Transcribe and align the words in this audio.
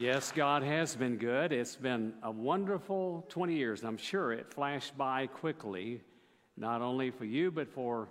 Yes, 0.00 0.32
God 0.32 0.62
has 0.62 0.96
been 0.96 1.18
good. 1.18 1.52
It's 1.52 1.76
been 1.76 2.14
a 2.22 2.30
wonderful 2.30 3.26
20 3.28 3.54
years. 3.54 3.84
I'm 3.84 3.98
sure 3.98 4.32
it 4.32 4.50
flashed 4.50 4.96
by 4.96 5.26
quickly, 5.26 6.00
not 6.56 6.80
only 6.80 7.10
for 7.10 7.26
you, 7.26 7.50
but 7.50 7.68
for 7.68 8.08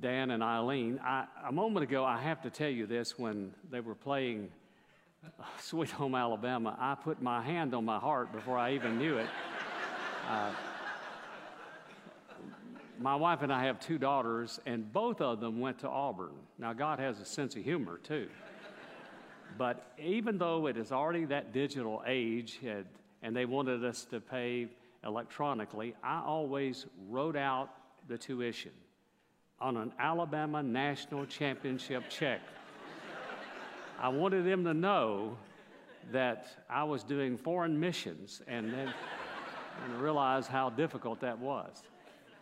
Dan 0.00 0.32
and 0.32 0.42
Eileen. 0.42 0.98
I, 1.00 1.26
a 1.46 1.52
moment 1.52 1.84
ago, 1.84 2.04
I 2.04 2.20
have 2.20 2.42
to 2.42 2.50
tell 2.50 2.70
you 2.70 2.88
this 2.88 3.20
when 3.20 3.54
they 3.70 3.78
were 3.78 3.94
playing 3.94 4.50
Sweet 5.60 5.92
Home 5.92 6.16
Alabama, 6.16 6.76
I 6.76 6.96
put 6.96 7.22
my 7.22 7.40
hand 7.40 7.72
on 7.72 7.84
my 7.84 8.00
heart 8.00 8.32
before 8.32 8.58
I 8.58 8.72
even 8.74 8.98
knew 8.98 9.18
it. 9.18 9.28
Uh, 10.28 10.50
my 12.98 13.14
wife 13.14 13.42
and 13.42 13.52
I 13.52 13.62
have 13.66 13.78
two 13.78 13.96
daughters, 13.96 14.58
and 14.66 14.92
both 14.92 15.20
of 15.20 15.38
them 15.38 15.60
went 15.60 15.78
to 15.78 15.88
Auburn. 15.88 16.34
Now, 16.58 16.72
God 16.72 16.98
has 16.98 17.20
a 17.20 17.24
sense 17.24 17.54
of 17.54 17.62
humor, 17.62 18.00
too. 18.02 18.28
But 19.58 19.92
even 19.98 20.38
though 20.38 20.66
it 20.66 20.76
is 20.76 20.92
already 20.92 21.24
that 21.26 21.52
digital 21.52 22.02
age 22.06 22.60
and, 23.22 23.36
they 23.36 23.44
wanted 23.44 23.84
us 23.84 24.04
to 24.06 24.20
pay 24.20 24.68
electronically, 25.04 25.94
I 26.02 26.22
always 26.24 26.86
wrote 27.08 27.36
out 27.36 27.70
the 28.08 28.18
tuition 28.18 28.72
on 29.60 29.76
an 29.76 29.92
Alabama 29.98 30.62
National 30.62 31.24
Championship 31.26 32.04
check. 32.08 32.40
I 34.00 34.08
wanted 34.08 34.44
them 34.44 34.64
to 34.64 34.74
know 34.74 35.36
that 36.10 36.48
I 36.68 36.82
was 36.82 37.04
doing 37.04 37.36
foreign 37.36 37.78
missions 37.78 38.42
and 38.48 38.72
then 38.72 38.92
and 39.84 40.02
realize 40.02 40.46
how 40.46 40.70
difficult 40.70 41.20
that 41.20 41.38
was. 41.38 41.82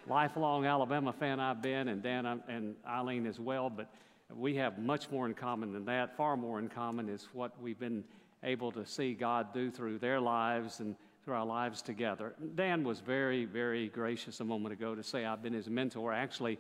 Lifelong 0.09 0.65
Alabama 0.65 1.13
fan 1.13 1.39
I've 1.39 1.63
been, 1.63 1.89
and 1.89 2.03
Dan 2.03 2.27
and 2.49 2.75
Eileen 2.89 3.27
as 3.27 3.39
well, 3.39 3.71
but 3.71 3.89
we 4.35 4.55
have 4.57 4.79
much 4.79 5.11
more 5.11 5.27
in 5.27 5.35
common 5.35 5.73
than 5.73 5.85
that. 5.87 6.17
Far 6.17 6.37
more 6.37 6.59
in 6.59 6.69
common 6.69 7.09
is 7.09 7.29
what 7.33 7.61
we've 7.61 7.79
been 7.79 8.05
able 8.43 8.73
to 8.73 8.87
see 8.87 9.15
God 9.15 9.53
do 9.53 9.71
through 9.71 9.99
their 9.99 10.21
lives 10.21 10.81
and 10.81 10.97
through 11.25 11.35
our 11.35 11.47
lives 11.47 11.83
together. 11.83 12.35
Dan 12.55 12.85
was 12.85 13.01
very, 13.01 13.45
very 13.45 13.89
gracious 13.89 14.41
a 14.41 14.45
moment 14.45 14.73
ago 14.73 14.95
to 14.95 15.03
say 15.03 15.25
I've 15.25 15.43
been 15.43 15.53
his 15.53 15.69
mentor. 15.69 16.13
Actually, 16.13 16.59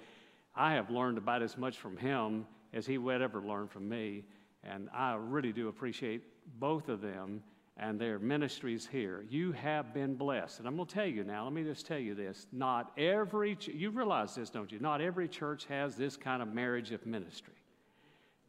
I 0.54 0.74
have 0.74 0.90
learned 0.90 1.18
about 1.18 1.42
as 1.42 1.56
much 1.56 1.78
from 1.78 1.96
him 1.96 2.46
as 2.72 2.86
he 2.86 2.98
would 2.98 3.22
ever 3.22 3.40
learn 3.40 3.68
from 3.68 3.88
me. 3.88 4.24
And 4.62 4.88
I 4.92 5.14
really 5.14 5.52
do 5.52 5.68
appreciate 5.68 6.22
both 6.58 6.88
of 6.88 7.00
them 7.00 7.42
and 7.76 7.98
their 7.98 8.18
ministries 8.18 8.86
here. 8.86 9.24
You 9.30 9.52
have 9.52 9.94
been 9.94 10.14
blessed. 10.14 10.58
And 10.58 10.68
I'm 10.68 10.76
going 10.76 10.86
to 10.86 10.94
tell 10.94 11.06
you 11.06 11.24
now, 11.24 11.44
let 11.44 11.52
me 11.54 11.62
just 11.62 11.86
tell 11.86 11.98
you 11.98 12.14
this. 12.14 12.46
Not 12.52 12.92
every, 12.98 13.56
you 13.66 13.90
realize 13.90 14.34
this, 14.34 14.50
don't 14.50 14.70
you? 14.70 14.78
Not 14.78 15.00
every 15.00 15.28
church 15.28 15.64
has 15.66 15.96
this 15.96 16.16
kind 16.16 16.42
of 16.42 16.52
marriage 16.52 16.90
of 16.90 17.06
ministry. 17.06 17.54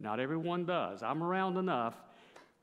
Not 0.01 0.19
everyone 0.19 0.65
does. 0.65 1.03
I'm 1.03 1.21
around 1.21 1.57
enough 1.57 1.93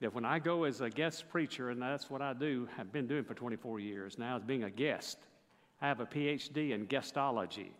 that 0.01 0.13
when 0.13 0.25
I 0.25 0.41
go 0.41 0.65
as 0.65 0.81
a 0.81 0.91
guest 0.91 1.29
preacher, 1.29 1.71
and 1.71 1.81
that's 1.81 2.11
what 2.11 2.21
I 2.21 2.33
do, 2.33 2.69
I've 2.79 2.93
been 2.93 3.07
doing 3.07 3.25
for 3.25 3.35
24 3.35 3.79
years 3.79 4.19
now, 4.19 4.37
as 4.37 4.43
being 4.43 4.65
a 4.65 4.71
guest. 4.71 5.19
I 5.81 5.87
have 5.87 6.01
a 6.01 6.07
PhD 6.07 6.73
in 6.73 6.87
guestology. 6.87 7.71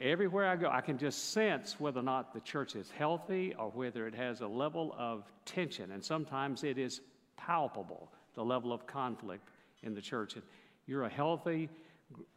Everywhere 0.00 0.46
I 0.46 0.56
go, 0.56 0.68
I 0.68 0.80
can 0.80 0.98
just 0.98 1.32
sense 1.32 1.80
whether 1.80 2.00
or 2.00 2.02
not 2.02 2.34
the 2.34 2.40
church 2.40 2.74
is 2.74 2.90
healthy 2.90 3.54
or 3.58 3.70
whether 3.70 4.06
it 4.06 4.14
has 4.14 4.40
a 4.40 4.46
level 4.46 4.94
of 4.98 5.24
tension. 5.46 5.92
And 5.92 6.04
sometimes 6.04 6.64
it 6.64 6.76
is 6.76 7.00
palpable, 7.36 8.10
the 8.34 8.44
level 8.44 8.72
of 8.72 8.86
conflict 8.86 9.48
in 9.84 9.94
the 9.94 10.02
church. 10.02 10.34
And 10.34 10.42
you're 10.86 11.04
a 11.04 11.08
healthy, 11.08 11.70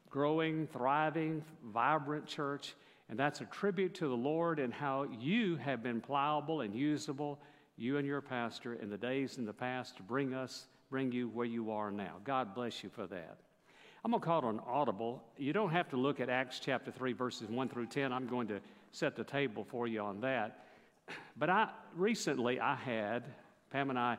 growing, 0.10 0.68
thriving, 0.68 1.44
vibrant 1.66 2.28
church. 2.28 2.76
And 3.10 3.18
that's 3.18 3.42
a 3.42 3.46
tribute 3.46 3.96
to 3.96 4.08
the 4.08 4.16
Lord 4.16 4.60
and 4.60 4.72
how 4.72 5.08
you 5.20 5.56
have 5.58 5.82
been 5.82 6.00
pliable 6.00 6.62
and 6.62 6.76
usable, 6.76 7.40
you 7.76 7.98
and 7.98 8.06
your 8.06 8.22
pastor, 8.22 8.76
in 8.76 8.90
the 8.90 8.98
days 8.98 9.38
in 9.38 9.46
the 9.46 9.54
past 9.54 9.98
to 9.98 10.04
bring 10.04 10.36
us, 10.36 10.68
bring 10.92 11.12
you 11.12 11.28
where 11.30 11.46
you 11.46 11.72
are 11.72 11.92
now. 11.92 12.18
God 12.24 12.54
bless 12.54 12.84
you 12.84 12.90
for 12.90 13.08
that. 13.08 13.38
I'm 14.06 14.12
going 14.12 14.22
to 14.22 14.26
call 14.26 14.48
it 14.48 14.54
an 14.54 14.62
audible. 14.66 15.24
You 15.38 15.54
don't 15.54 15.72
have 15.72 15.90
to 15.90 15.98
look 15.98 16.20
at 16.20 16.30
Acts 16.30 16.60
chapter 16.60 16.92
3, 16.92 17.14
verses 17.14 17.50
1 17.50 17.70
through 17.70 17.88
10. 17.88 18.14
I'm 18.14 18.28
going 18.28 18.48
to 18.48 18.62
set 18.92 19.16
the 19.16 19.24
table 19.24 19.66
for 19.68 19.88
you 19.88 20.02
on 20.02 20.22
that. 20.22 20.66
But 21.36 21.50
I 21.50 21.70
recently 21.96 22.60
I 22.60 22.76
had, 22.76 23.24
Pam 23.72 23.90
and 23.90 23.98
I, 23.98 24.18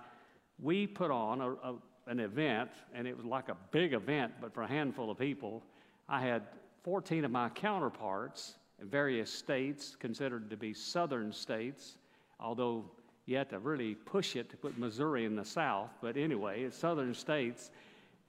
we 0.60 0.86
put 0.86 1.10
on 1.10 1.40
a, 1.40 1.50
a, 1.50 1.74
an 2.08 2.18
event, 2.18 2.70
and 2.92 3.06
it 3.06 3.16
was 3.16 3.24
like 3.24 3.48
a 3.48 3.56
big 3.70 3.92
event, 3.92 4.32
but 4.40 4.52
for 4.52 4.62
a 4.62 4.68
handful 4.68 5.10
of 5.10 5.18
people. 5.18 5.62
I 6.08 6.20
had 6.20 6.42
14 6.82 7.24
of 7.24 7.30
my 7.30 7.48
counterparts 7.50 8.56
various 8.82 9.32
states 9.32 9.96
considered 9.98 10.50
to 10.50 10.56
be 10.56 10.74
southern 10.74 11.32
states, 11.32 11.98
although 12.38 12.84
you 13.26 13.36
have 13.36 13.48
to 13.48 13.58
really 13.58 13.94
push 13.94 14.36
it 14.36 14.50
to 14.50 14.56
put 14.56 14.78
Missouri 14.78 15.24
in 15.24 15.36
the 15.36 15.44
south. 15.44 15.90
But 16.00 16.16
anyway, 16.16 16.62
it's 16.62 16.76
southern 16.76 17.14
states. 17.14 17.70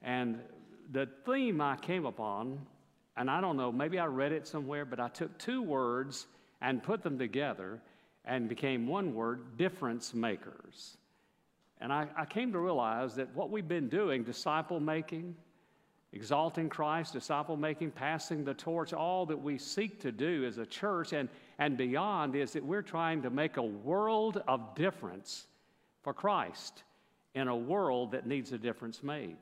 And 0.01 0.39
the 0.91 1.07
theme 1.25 1.61
I 1.61 1.75
came 1.77 2.05
upon, 2.05 2.59
and 3.17 3.29
I 3.29 3.41
don't 3.41 3.57
know, 3.57 3.71
maybe 3.71 3.99
I 3.99 4.05
read 4.05 4.31
it 4.31 4.47
somewhere, 4.47 4.85
but 4.85 4.99
I 4.99 5.07
took 5.07 5.37
two 5.37 5.61
words 5.61 6.27
and 6.61 6.83
put 6.83 7.01
them 7.01 7.17
together 7.17 7.81
and 8.25 8.47
became 8.47 8.87
one 8.87 9.15
word 9.15 9.57
difference 9.57 10.13
makers. 10.13 10.97
And 11.79 11.91
I, 11.91 12.07
I 12.15 12.25
came 12.25 12.51
to 12.51 12.59
realize 12.59 13.15
that 13.15 13.33
what 13.33 13.49
we've 13.49 13.67
been 13.67 13.89
doing, 13.89 14.23
disciple 14.23 14.79
making, 14.79 15.35
exalting 16.13 16.69
Christ, 16.69 17.13
disciple 17.13 17.55
making, 17.55 17.91
passing 17.91 18.43
the 18.43 18.53
torch, 18.53 18.93
all 18.93 19.25
that 19.27 19.41
we 19.41 19.57
seek 19.57 20.01
to 20.01 20.11
do 20.11 20.45
as 20.45 20.57
a 20.57 20.65
church 20.65 21.13
and, 21.13 21.29
and 21.57 21.77
beyond 21.77 22.35
is 22.35 22.51
that 22.53 22.63
we're 22.63 22.81
trying 22.81 23.21
to 23.21 23.29
make 23.29 23.57
a 23.57 23.63
world 23.63 24.43
of 24.47 24.75
difference 24.75 25.47
for 26.03 26.13
Christ 26.13 26.83
in 27.33 27.47
a 27.47 27.55
world 27.55 28.11
that 28.11 28.27
needs 28.27 28.51
a 28.51 28.57
difference 28.57 29.03
made. 29.03 29.37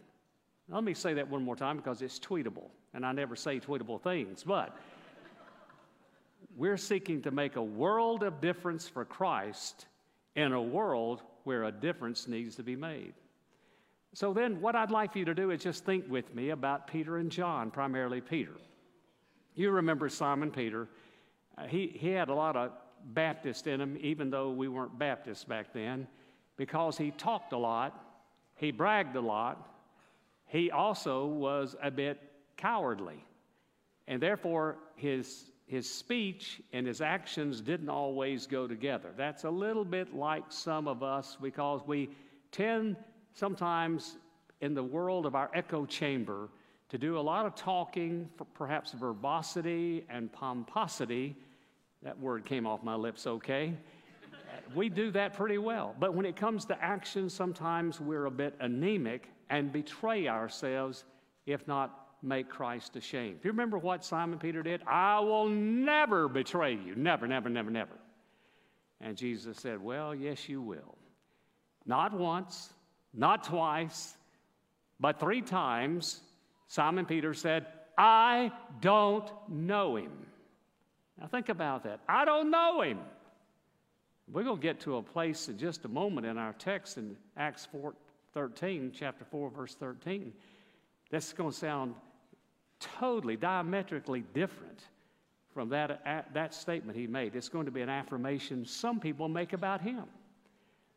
Let 0.68 0.84
me 0.84 0.94
say 0.94 1.16
that 1.16 1.28
one 1.28 1.44
more 1.44 1.56
time 1.56 1.78
because 1.78 2.04
it's 2.04 2.20
tweetable, 2.20 2.70
and 2.94 3.04
I 3.04 3.12
never 3.12 3.36
say 3.36 3.60
tweetable 3.60 4.04
things, 4.04 4.44
but 4.44 4.78
we're 6.56 6.78
seeking 6.78 7.24
to 7.24 7.32
make 7.32 7.56
a 7.56 7.64
world 7.64 8.22
of 8.22 8.40
difference 8.40 8.88
for 8.88 9.06
Christ 9.06 9.88
in 10.36 10.54
a 10.54 10.62
world 10.62 11.24
where 11.46 11.64
a 11.64 11.72
difference 11.72 12.28
needs 12.28 12.56
to 12.58 12.64
be 12.64 12.76
made. 12.76 13.14
So 14.14 14.34
then, 14.34 14.60
what 14.60 14.76
I'd 14.76 14.92
like 14.92 15.14
for 15.14 15.20
you 15.20 15.26
to 15.26 15.36
do 15.36 15.52
is 15.52 15.62
just 15.62 15.86
think 15.86 16.06
with 16.10 16.34
me 16.34 16.50
about 16.50 16.88
Peter 16.88 17.18
and 17.18 17.32
John, 17.32 17.70
primarily 17.70 18.22
Peter. 18.22 18.56
You 19.56 19.72
remember 19.72 20.10
Simon 20.10 20.52
Peter. 20.52 20.88
Uh, 21.58 21.68
he, 21.68 21.88
he 21.88 22.10
had 22.10 22.30
a 22.30 22.34
lot 22.34 22.56
of 22.56 22.72
Baptist 23.14 23.68
in 23.68 23.80
him, 23.80 23.98
even 24.02 24.30
though 24.30 24.52
we 24.52 24.68
weren't 24.68 24.98
Baptists 24.98 25.44
back 25.44 25.74
then, 25.74 26.08
because 26.58 26.98
he 26.98 27.12
talked 27.12 27.54
a 27.54 27.58
lot, 27.58 28.04
he 28.56 28.72
bragged 28.72 29.16
a 29.16 29.22
lot, 29.22 29.70
he 30.48 30.72
also 30.72 31.26
was 31.26 31.76
a 31.82 31.92
bit 31.92 32.20
cowardly. 32.58 33.24
And 34.08 34.22
therefore, 34.22 34.78
his, 34.96 35.52
his 35.68 35.90
speech 35.90 36.62
and 36.74 36.88
his 36.88 37.00
actions 37.00 37.62
didn't 37.62 37.90
always 37.90 38.48
go 38.48 38.68
together. 38.68 39.12
That's 39.16 39.44
a 39.44 39.50
little 39.50 39.86
bit 39.86 40.16
like 40.16 40.46
some 40.50 40.88
of 40.88 41.04
us 41.04 41.38
because 41.40 41.82
we 41.86 42.10
tend 42.52 42.98
sometimes 43.40 44.18
in 44.60 44.74
the 44.74 44.84
world 44.84 45.26
of 45.26 45.34
our 45.34 45.50
echo 45.54 45.86
chamber 45.86 46.50
to 46.90 46.98
do 46.98 47.18
a 47.18 47.22
lot 47.22 47.46
of 47.46 47.56
talking, 47.56 48.30
perhaps 48.54 48.92
verbosity 48.92 50.06
and 50.10 50.32
pomposity. 50.34 51.36
That 52.04 52.20
word 52.20 52.44
came 52.44 52.68
off 52.68 52.84
my 52.84 52.96
lips 52.96 53.26
okay. 53.26 53.74
we 54.76 54.90
do 54.90 55.10
that 55.12 55.34
pretty 55.34 55.58
well. 55.58 55.96
But 56.00 56.14
when 56.14 56.26
it 56.26 56.36
comes 56.36 56.66
to 56.66 56.84
action, 56.84 57.30
sometimes 57.30 58.02
we're 58.02 58.26
a 58.26 58.32
bit 58.32 58.56
anemic 58.60 59.30
and 59.50 59.72
betray 59.72 60.28
ourselves, 60.28 61.06
if 61.46 61.66
not 61.68 62.08
make 62.22 62.50
Christ 62.50 62.98
ashamed. 62.98 63.42
Do 63.42 63.48
you 63.48 63.52
remember 63.52 63.78
what 63.78 64.04
Simon 64.04 64.38
Peter 64.38 64.62
did? 64.62 64.82
I 64.86 65.20
will 65.22 65.48
never 65.48 66.28
betray 66.28 66.74
you. 66.74 66.96
Never, 66.96 67.26
never, 67.26 67.48
never, 67.48 67.72
never. 67.72 67.98
And 69.00 69.16
Jesus 69.16 69.58
said, 69.58 69.82
Well, 69.82 70.14
yes, 70.14 70.50
you 70.50 70.62
will. 70.62 70.98
Not 71.86 72.14
once, 72.14 72.74
not 73.14 73.44
twice, 73.44 74.16
but 75.00 75.20
three 75.20 75.42
times, 75.42 76.22
Simon 76.68 77.06
Peter 77.06 77.34
said, 77.34 77.66
I 77.98 78.52
don't 78.82 79.30
know 79.50 79.96
him. 79.96 80.12
Now 81.20 81.28
think 81.28 81.50
about 81.50 81.84
that. 81.84 82.00
I 82.08 82.26
don't 82.26 82.50
know 82.50 82.82
him. 82.82 83.00
We're 84.32 84.44
going 84.44 84.58
to 84.58 84.62
get 84.62 84.80
to 84.82 84.98
a 84.98 85.02
place 85.02 85.50
in 85.50 85.58
just 85.58 85.86
a 85.86 85.88
moment 85.88 86.28
in 86.28 86.38
our 86.38 86.54
text 86.54 86.98
in 86.98 87.18
Acts 87.36 87.68
4, 87.72 87.94
13, 88.34 88.92
chapter 88.96 89.26
4, 89.26 89.50
verse 89.50 89.76
13. 89.76 90.32
That's 91.10 91.34
going 91.34 91.52
to 91.52 91.58
sound 91.58 91.96
totally, 92.80 93.36
diametrically 93.36 94.24
different 94.34 94.84
from 95.54 95.70
that, 95.70 96.02
uh, 96.06 96.22
that 96.34 96.54
statement 96.54 96.98
he 96.98 97.08
made. 97.08 97.36
It's 97.36 97.50
going 97.50 97.66
to 97.66 97.72
be 97.72 97.82
an 97.82 97.90
affirmation 97.90 98.66
some 98.66 99.00
people 99.00 99.28
make 99.28 99.54
about 99.54 99.82
him. 99.82 100.04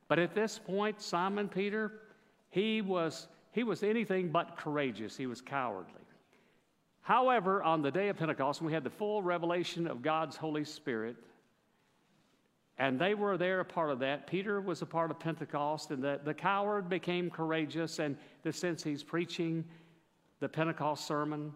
But 0.09 0.19
at 0.19 0.35
this 0.35 0.59
point, 0.59 1.01
Simon 1.01 1.49
Peter, 1.49 1.93
he 2.51 2.83
was, 2.83 3.29
he 3.53 3.63
was 3.65 3.83
anything 3.83 4.31
but 4.31 4.57
courageous. 4.57 5.17
He 5.17 5.27
was 5.27 5.41
cowardly. 5.41 6.03
However, 7.01 7.63
on 7.63 7.83
the 7.83 7.91
day 7.91 8.09
of 8.11 8.17
Pentecost, 8.17 8.63
we 8.63 8.73
had 8.73 8.85
the 8.85 8.91
full 8.91 9.23
revelation 9.23 9.87
of 9.87 10.03
God's 10.03 10.37
Holy 10.37 10.65
Spirit. 10.65 11.17
and 12.79 12.99
they 12.99 13.15
were 13.15 13.37
there 13.37 13.61
a 13.61 13.65
part 13.65 13.91
of 13.91 13.99
that. 14.01 14.27
Peter 14.27 14.61
was 14.61 14.83
a 14.83 14.87
part 14.87 15.11
of 15.11 15.19
Pentecost, 15.19 15.91
and 15.91 16.03
the, 16.03 16.21
the 16.25 16.35
coward 16.35 16.89
became 16.89 17.31
courageous, 17.31 17.99
and 17.99 18.17
the 18.43 18.53
sense 18.53 18.83
he's 18.83 19.03
preaching 19.03 19.65
the 20.41 20.49
Pentecost 20.49 21.07
sermon. 21.07 21.53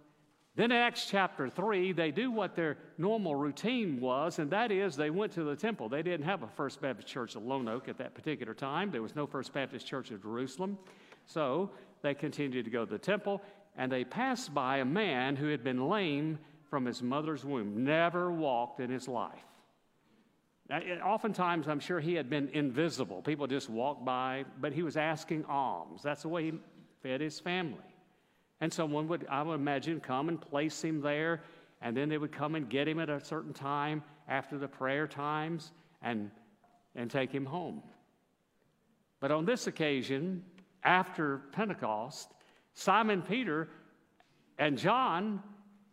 Then 0.56 0.72
in 0.72 0.78
Acts 0.78 1.06
chapter 1.10 1.50
3, 1.50 1.92
they 1.92 2.10
do 2.10 2.30
what 2.30 2.56
their 2.56 2.78
normal 2.96 3.36
routine 3.36 4.00
was, 4.00 4.38
and 4.38 4.50
that 4.50 4.72
is 4.72 4.96
they 4.96 5.10
went 5.10 5.32
to 5.32 5.44
the 5.44 5.54
temple. 5.54 5.90
They 5.90 6.02
didn't 6.02 6.24
have 6.24 6.42
a 6.42 6.48
First 6.48 6.80
Baptist 6.80 7.06
Church 7.06 7.36
of 7.36 7.44
Lone 7.44 7.68
Oak 7.68 7.90
at 7.90 7.98
that 7.98 8.14
particular 8.14 8.54
time. 8.54 8.90
There 8.90 9.02
was 9.02 9.14
no 9.14 9.26
First 9.26 9.52
Baptist 9.52 9.86
Church 9.86 10.10
of 10.10 10.22
Jerusalem. 10.22 10.78
So 11.26 11.70
they 12.00 12.14
continued 12.14 12.64
to 12.64 12.70
go 12.70 12.86
to 12.86 12.90
the 12.90 12.98
temple, 12.98 13.42
and 13.76 13.92
they 13.92 14.02
passed 14.02 14.54
by 14.54 14.78
a 14.78 14.84
man 14.84 15.36
who 15.36 15.48
had 15.48 15.62
been 15.62 15.88
lame 15.88 16.38
from 16.70 16.86
his 16.86 17.02
mother's 17.02 17.44
womb, 17.44 17.84
never 17.84 18.32
walked 18.32 18.80
in 18.80 18.90
his 18.90 19.08
life. 19.08 19.44
Now, 20.70 20.80
oftentimes, 21.04 21.68
I'm 21.68 21.80
sure 21.80 22.00
he 22.00 22.14
had 22.14 22.30
been 22.30 22.48
invisible. 22.48 23.20
People 23.20 23.46
just 23.46 23.68
walked 23.68 24.04
by, 24.06 24.46
but 24.60 24.72
he 24.72 24.82
was 24.82 24.96
asking 24.96 25.44
alms. 25.44 26.02
That's 26.02 26.22
the 26.22 26.28
way 26.28 26.44
he 26.44 26.52
fed 27.02 27.20
his 27.20 27.38
family. 27.38 27.78
And 28.60 28.72
someone 28.72 29.08
would, 29.08 29.26
I 29.28 29.42
would 29.42 29.54
imagine, 29.54 30.00
come 30.00 30.28
and 30.28 30.40
place 30.40 30.82
him 30.82 31.00
there, 31.00 31.42
and 31.82 31.96
then 31.96 32.08
they 32.08 32.18
would 32.18 32.32
come 32.32 32.54
and 32.54 32.68
get 32.68 32.88
him 32.88 32.98
at 32.98 33.10
a 33.10 33.22
certain 33.22 33.52
time 33.52 34.02
after 34.28 34.58
the 34.58 34.68
prayer 34.68 35.06
times 35.06 35.72
and, 36.02 36.30
and 36.94 37.10
take 37.10 37.30
him 37.30 37.44
home. 37.44 37.82
But 39.20 39.30
on 39.30 39.44
this 39.44 39.66
occasion, 39.66 40.42
after 40.82 41.38
Pentecost, 41.52 42.32
Simon 42.74 43.22
Peter 43.22 43.68
and 44.58 44.78
John, 44.78 45.42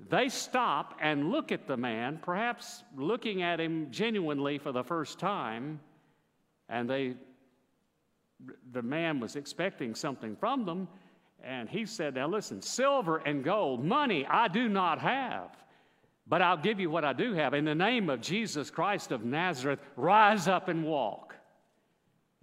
they 0.10 0.30
stop 0.30 0.98
and 1.02 1.32
look 1.32 1.52
at 1.52 1.68
the 1.68 1.78
man, 1.78 2.20
perhaps 2.22 2.84
looking 2.96 3.42
at 3.42 3.60
him 3.60 3.88
genuinely 3.92 4.58
for 4.58 4.72
the 4.72 4.84
first 4.84 5.20
time, 5.20 5.80
and 6.70 6.90
they 6.90 7.16
the 8.72 8.82
man 8.82 9.20
was 9.20 9.36
expecting 9.36 9.96
something 9.96 10.36
from 10.36 10.66
them, 10.66 10.88
and 11.44 11.70
he 11.70 11.86
said, 11.86 12.16
Now 12.16 12.28
listen, 12.28 12.62
silver 12.62 13.18
and 13.18 13.44
gold, 13.44 13.84
money 13.84 14.26
I 14.26 14.48
do 14.48 14.70
not 14.70 15.00
have, 15.00 15.50
but 16.28 16.42
I'll 16.42 16.58
give 16.58 16.80
you 16.80 16.90
what 16.90 17.04
I 17.04 17.14
do 17.14 17.34
have. 17.34 17.54
In 17.54 17.66
the 17.66 17.76
name 17.76 18.10
of 18.10 18.22
Jesus 18.22 18.70
Christ 18.70 19.12
of 19.12 19.26
Nazareth, 19.26 19.80
rise 19.96 20.48
up 20.48 20.70
and 20.70 20.84
walk. 20.84 21.36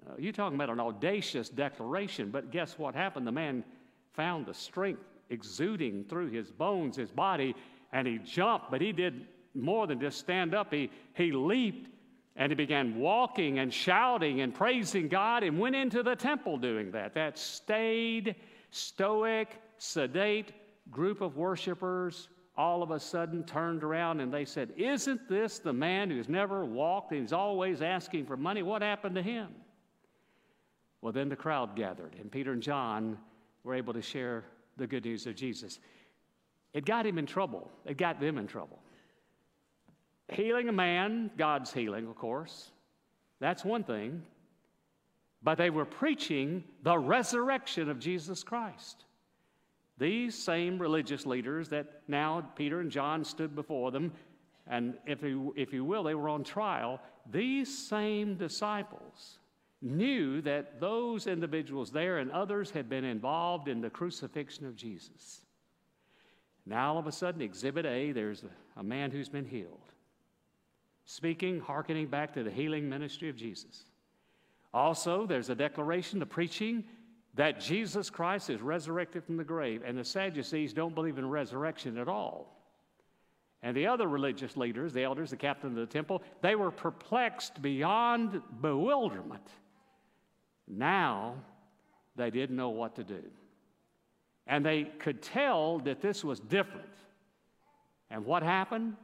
Uh, 0.07 0.15
you're 0.19 0.33
talking 0.33 0.57
about 0.57 0.71
an 0.71 0.81
audacious 0.81 1.49
declaration, 1.49 2.31
but 2.31 2.51
guess 2.51 2.79
what 2.79 2.95
happened? 2.95 3.27
The 3.27 3.33
man 3.33 3.65
found 4.13 4.47
the 4.47 4.55
strength 4.55 5.03
exuding 5.31 6.05
through 6.05 6.29
his 6.29 6.51
bones, 6.51 6.97
his 6.97 7.11
body, 7.11 7.55
and 7.93 8.07
he 8.07 8.19
jumped, 8.19 8.71
but 8.71 8.81
he 8.81 8.93
did 8.93 9.27
more 9.55 9.87
than 9.87 10.01
just 10.01 10.19
stand 10.19 10.55
up. 10.55 10.73
He, 10.73 10.91
he 11.15 11.33
leaped 11.33 11.89
and 12.37 12.51
he 12.51 12.57
began 12.57 12.99
walking 12.99 13.59
and 13.59 13.73
shouting 13.73 14.41
and 14.41 14.55
praising 14.55 15.09
God 15.09 15.43
and 15.43 15.59
went 15.59 15.77
into 15.77 16.03
the 16.03 16.17
temple 16.17 16.57
doing 16.57 16.93
that. 16.93 17.15
That 17.15 17.39
stayed 17.39 18.37
stoic, 18.71 19.61
sedate 19.79 20.53
group 20.91 21.21
of 21.21 21.37
worshipers 21.37 22.29
all 22.57 22.83
of 22.83 22.91
a 22.91 23.01
sudden 23.01 23.45
turned 23.45 23.83
around 23.83 24.21
and 24.21 24.33
they 24.33 24.45
said, 24.45 24.73
Isn't 24.77 25.29
this 25.29 25.59
the 25.59 25.73
man 25.73 26.11
who's 26.11 26.29
never 26.29 26.65
walked 26.65 27.13
and 27.13 27.23
he's 27.23 27.33
always 27.33 27.81
asking 27.81 28.27
for 28.27 28.37
money? 28.37 28.63
What 28.63 28.83
happened 28.83 29.15
to 29.15 29.23
him? 29.23 29.49
Well, 31.01 31.13
then 31.13 31.31
the 31.31 31.37
crowd 31.37 31.75
gathered, 31.77 32.15
and 32.21 32.31
Peter 32.31 32.53
and 32.53 32.63
John 32.63 33.17
were 33.65 33.75
able 33.75 33.95
to 33.95 34.03
share 34.03 34.45
the 34.77 34.87
good 34.87 35.05
news 35.05 35.27
of 35.27 35.35
Jesus. 35.35 35.79
It 36.75 36.85
got 36.85 37.07
him 37.07 37.19
in 37.19 37.27
trouble, 37.27 37.71
it 37.87 37.97
got 37.97 38.21
them 38.21 38.37
in 38.37 38.47
trouble. 38.47 38.79
Healing 40.29 40.69
a 40.69 40.73
man, 40.73 41.31
God's 41.37 41.73
healing, 41.73 42.07
of 42.07 42.15
course, 42.17 42.71
that's 43.41 43.65
one 43.65 43.83
thing 43.83 44.23
but 45.43 45.57
they 45.59 45.71
were 45.71 45.85
preaching 45.85 46.65
the 46.83 46.99
resurrection 46.99 47.89
of 47.89 47.99
Jesus 47.99 48.43
Christ. 48.43 49.05
These 49.99 50.35
same 50.35 50.79
religious 50.79 51.27
leaders 51.27 51.69
that 51.69 52.03
now 52.09 52.41
Peter 52.57 52.81
and 52.81 52.91
John 52.91 53.25
stood 53.25 53.55
before 53.55 53.91
them, 53.91 54.13
and 54.67 54.95
if 55.07 55.23
you, 55.23 55.53
if 55.57 55.73
you 55.73 55.85
will, 55.85 56.03
they 56.05 56.15
were 56.15 56.29
on 56.29 56.45
trial, 56.45 57.01
these 57.31 57.87
same 57.89 58.37
disciples 58.37 59.39
knew 59.83 60.41
that 60.43 60.81
those 60.81 61.27
individuals 61.27 61.91
there 61.91 62.19
and 62.19 62.31
others 62.31 62.71
had 62.71 62.89
been 62.89 63.05
involved 63.05 63.69
in 63.69 63.81
the 63.81 63.91
crucifixion 63.91 64.67
of 64.67 64.77
Jesus. 64.77 65.41
Now, 66.67 66.93
all 66.93 66.99
of 66.99 67.07
a 67.07 67.13
sudden, 67.13 67.41
Exhibit 67.41 67.87
A, 67.87 68.13
there's 68.13 68.45
a, 68.45 68.81
a 68.81 68.83
man 68.83 69.11
who's 69.11 69.29
been 69.29 69.47
healed, 69.47 69.93
speaking, 71.05 71.61
hearkening 71.61 72.07
back 72.07 72.35
to 72.35 72.43
the 72.43 72.51
healing 72.51 72.89
ministry 72.89 73.29
of 73.29 73.37
Jesus. 73.37 73.85
Also, 74.73 75.27
there's 75.27 75.51
a 75.51 75.55
declaration, 75.55 76.19
the 76.19 76.27
preaching, 76.27 76.85
that 77.35 77.61
Jesus 77.61 78.11
Christ 78.11 78.51
is 78.51 78.61
resurrected 78.61 79.25
from 79.25 79.37
the 79.37 79.45
grave, 79.45 79.83
and 79.85 79.97
the 79.97 80.05
Sadducees 80.05 80.73
don't 80.73 80.95
believe 80.95 81.19
in 81.19 81.29
resurrection 81.29 81.99
at 81.99 82.09
all. 82.09 82.57
And 83.63 83.77
the 83.77 83.87
other 83.87 84.09
religious 84.09 84.57
leaders, 84.57 84.93
the 84.93 85.03
elders, 85.03 85.31
the 85.31 85.37
captain 85.37 85.71
of 85.71 85.77
the 85.77 85.87
temple, 85.87 86.23
they 86.41 86.55
were 86.55 86.71
perplexed 86.71 87.61
beyond 87.61 88.41
bewilderment. 88.61 89.47
Now 90.67 91.35
they 92.17 92.31
didn't 92.31 92.57
know 92.57 92.71
what 92.71 92.97
to 92.97 93.05
do. 93.05 93.23
And 94.47 94.65
they 94.65 94.85
could 94.85 95.23
tell 95.23 95.79
that 95.81 96.01
this 96.01 96.25
was 96.25 96.41
different. 96.41 96.87
And 98.11 98.25
what 98.25 98.43
happened? 98.43 98.97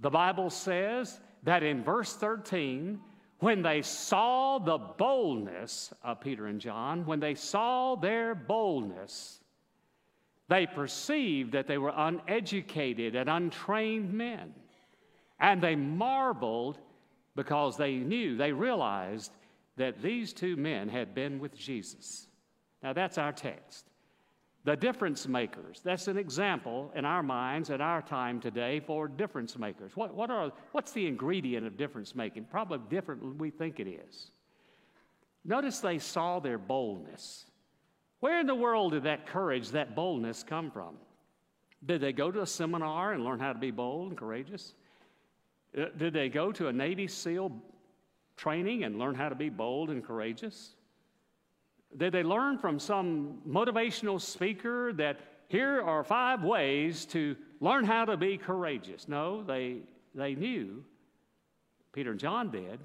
The 0.00 0.10
Bible 0.10 0.50
says 0.50 1.18
that 1.44 1.62
in 1.62 1.82
verse 1.82 2.14
13, 2.14 3.00
when 3.40 3.62
they 3.62 3.82
saw 3.82 4.58
the 4.58 4.78
boldness 4.78 5.92
of 6.02 6.20
Peter 6.20 6.46
and 6.46 6.60
John, 6.60 7.04
when 7.04 7.20
they 7.20 7.34
saw 7.34 7.96
their 7.96 8.34
boldness, 8.34 9.40
they 10.48 10.66
perceived 10.66 11.52
that 11.52 11.66
they 11.66 11.78
were 11.78 11.92
uneducated 11.94 13.16
and 13.16 13.28
untrained 13.28 14.12
men. 14.12 14.54
And 15.40 15.62
they 15.62 15.74
marveled 15.74 16.78
because 17.34 17.76
they 17.76 17.96
knew, 17.96 18.36
they 18.36 18.52
realized 18.52 19.32
that 19.76 20.00
these 20.00 20.32
two 20.32 20.56
men 20.56 20.88
had 20.88 21.14
been 21.14 21.38
with 21.40 21.56
Jesus. 21.56 22.28
Now, 22.82 22.92
that's 22.92 23.18
our 23.18 23.32
text. 23.32 23.90
The 24.64 24.76
difference 24.76 25.28
makers. 25.28 25.82
That's 25.84 26.08
an 26.08 26.16
example 26.16 26.90
in 26.94 27.04
our 27.04 27.22
minds 27.22 27.68
at 27.68 27.82
our 27.82 28.00
time 28.00 28.40
today 28.40 28.80
for 28.80 29.08
difference 29.08 29.58
makers. 29.58 29.92
What, 29.94 30.14
what 30.14 30.30
are, 30.30 30.52
what's 30.72 30.92
the 30.92 31.06
ingredient 31.06 31.66
of 31.66 31.76
difference 31.76 32.14
making? 32.14 32.46
Probably 32.46 32.78
different 32.88 33.20
than 33.20 33.36
we 33.36 33.50
think 33.50 33.78
it 33.78 33.86
is. 33.86 34.30
Notice 35.44 35.80
they 35.80 35.98
saw 35.98 36.40
their 36.40 36.56
boldness. 36.56 37.44
Where 38.20 38.40
in 38.40 38.46
the 38.46 38.54
world 38.54 38.92
did 38.92 39.02
that 39.02 39.26
courage, 39.26 39.70
that 39.72 39.94
boldness 39.94 40.42
come 40.42 40.70
from? 40.70 40.96
Did 41.84 42.00
they 42.00 42.14
go 42.14 42.30
to 42.30 42.40
a 42.40 42.46
seminar 42.46 43.12
and 43.12 43.22
learn 43.22 43.40
how 43.40 43.52
to 43.52 43.58
be 43.58 43.70
bold 43.70 44.08
and 44.08 44.18
courageous? 44.18 44.72
Uh, 45.76 45.86
did 45.98 46.14
they 46.14 46.30
go 46.30 46.52
to 46.52 46.68
a 46.68 46.72
Navy 46.72 47.06
SEAL 47.06 47.52
training 48.38 48.84
and 48.84 48.98
learn 48.98 49.14
how 49.14 49.28
to 49.28 49.34
be 49.34 49.50
bold 49.50 49.90
and 49.90 50.02
courageous? 50.02 50.74
Did 51.96 52.12
they 52.12 52.22
learn 52.22 52.58
from 52.58 52.78
some 52.78 53.38
motivational 53.48 54.20
speaker 54.20 54.92
that 54.94 55.20
here 55.48 55.80
are 55.82 56.02
five 56.02 56.42
ways 56.42 57.04
to 57.06 57.36
learn 57.60 57.84
how 57.84 58.04
to 58.04 58.16
be 58.16 58.36
courageous? 58.36 59.06
No, 59.06 59.42
they, 59.42 59.78
they 60.14 60.34
knew, 60.34 60.84
Peter 61.92 62.10
and 62.10 62.18
John 62.18 62.50
did, 62.50 62.80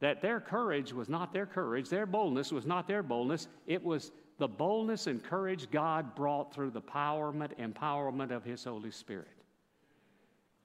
that 0.00 0.22
their 0.22 0.40
courage 0.40 0.92
was 0.92 1.08
not 1.08 1.32
their 1.32 1.46
courage, 1.46 1.88
their 1.88 2.06
boldness 2.06 2.52
was 2.52 2.66
not 2.66 2.86
their 2.86 3.02
boldness. 3.02 3.48
It 3.66 3.82
was 3.82 4.12
the 4.38 4.46
boldness 4.46 5.06
and 5.06 5.22
courage 5.24 5.70
God 5.70 6.14
brought 6.14 6.54
through 6.54 6.70
the 6.70 6.82
empowerment, 6.82 7.58
empowerment 7.58 8.30
of 8.30 8.44
His 8.44 8.62
Holy 8.62 8.90
Spirit. 8.90 9.28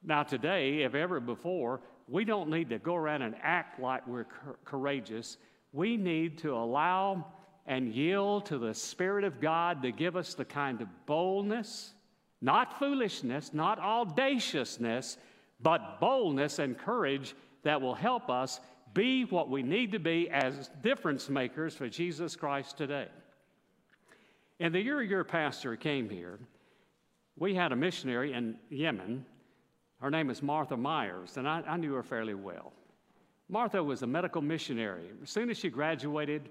Now, 0.04 0.24
today, 0.24 0.82
if 0.82 0.96
ever 0.96 1.20
before, 1.20 1.82
we 2.08 2.26
don't 2.26 2.50
need 2.50 2.70
to 2.70 2.80
go 2.80 2.96
around 2.96 3.22
and 3.22 3.36
act 3.42 3.80
like 3.80 4.06
we're 4.06 4.26
courageous 4.66 5.38
we 5.74 5.98
need 5.98 6.38
to 6.40 6.54
allow 6.54 7.26
and 7.66 7.94
yield 7.94 8.46
to 8.48 8.58
the 8.58 8.74
Spirit 8.74 9.24
of 9.24 9.40
God 9.40 9.82
to 9.84 9.92
give 9.92 10.16
us 10.16 10.34
the 10.34 10.46
kind 10.46 10.82
of 10.82 10.88
boldness, 11.06 11.94
not 12.42 12.78
foolishness, 12.80 13.54
not 13.54 13.80
audaciousness, 13.80 15.18
but 15.62 16.00
boldness 16.00 16.60
and 16.60 16.78
courage 16.78 17.36
that 17.64 17.82
will 17.82 17.94
help 17.94 18.30
us 18.30 18.60
be 18.94 19.24
what 19.26 19.50
we 19.50 19.64
need 19.64 19.92
to 19.92 20.00
be 20.00 20.30
as 20.30 20.70
difference 20.82 21.30
makers 21.30 21.76
for 21.76 21.88
Jesus 21.88 22.36
Christ 22.36 22.78
today. 22.78 23.08
In 24.60 24.74
the 24.74 24.82
year 24.82 25.02
your 25.02 25.24
pastor 25.24 25.76
came 25.76 26.10
here, 26.10 26.40
we 27.38 27.56
had 27.56 27.72
a 27.72 27.76
missionary 27.76 28.34
in 28.34 28.58
Yemen. 28.70 29.26
Her 30.02 30.12
name 30.12 30.30
is 30.30 30.44
Martha 30.44 30.76
Myers, 30.76 31.38
and 31.38 31.48
I, 31.48 31.64
I 31.66 31.78
knew 31.78 31.94
her 31.94 32.04
fairly 32.04 32.34
well. 32.34 32.74
Martha 33.52 33.84
was 33.84 34.02
a 34.02 34.08
medical 34.08 34.42
missionary. 34.42 35.10
As 35.22 35.30
soon 35.30 35.50
as 35.50 35.58
she 35.58 35.70
graduated, 35.70 36.50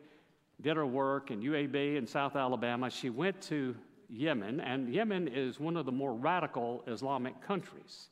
did 0.61 0.77
her 0.77 0.85
work 0.85 1.31
in 1.31 1.41
UAB 1.41 1.97
in 1.97 2.07
South 2.07 2.37
Alabama, 2.37 2.91
she 2.91 3.09
went 3.09 3.41
to 3.43 3.75
Yemen, 4.11 4.61
and 4.61 4.93
Yemen 4.93 5.27
is 5.27 5.59
one 5.59 5.79
of 5.79 5.87
the 5.87 5.93
more 5.93 6.13
radical 6.13 6.85
Islamic 6.87 7.41
countries. 7.41 8.11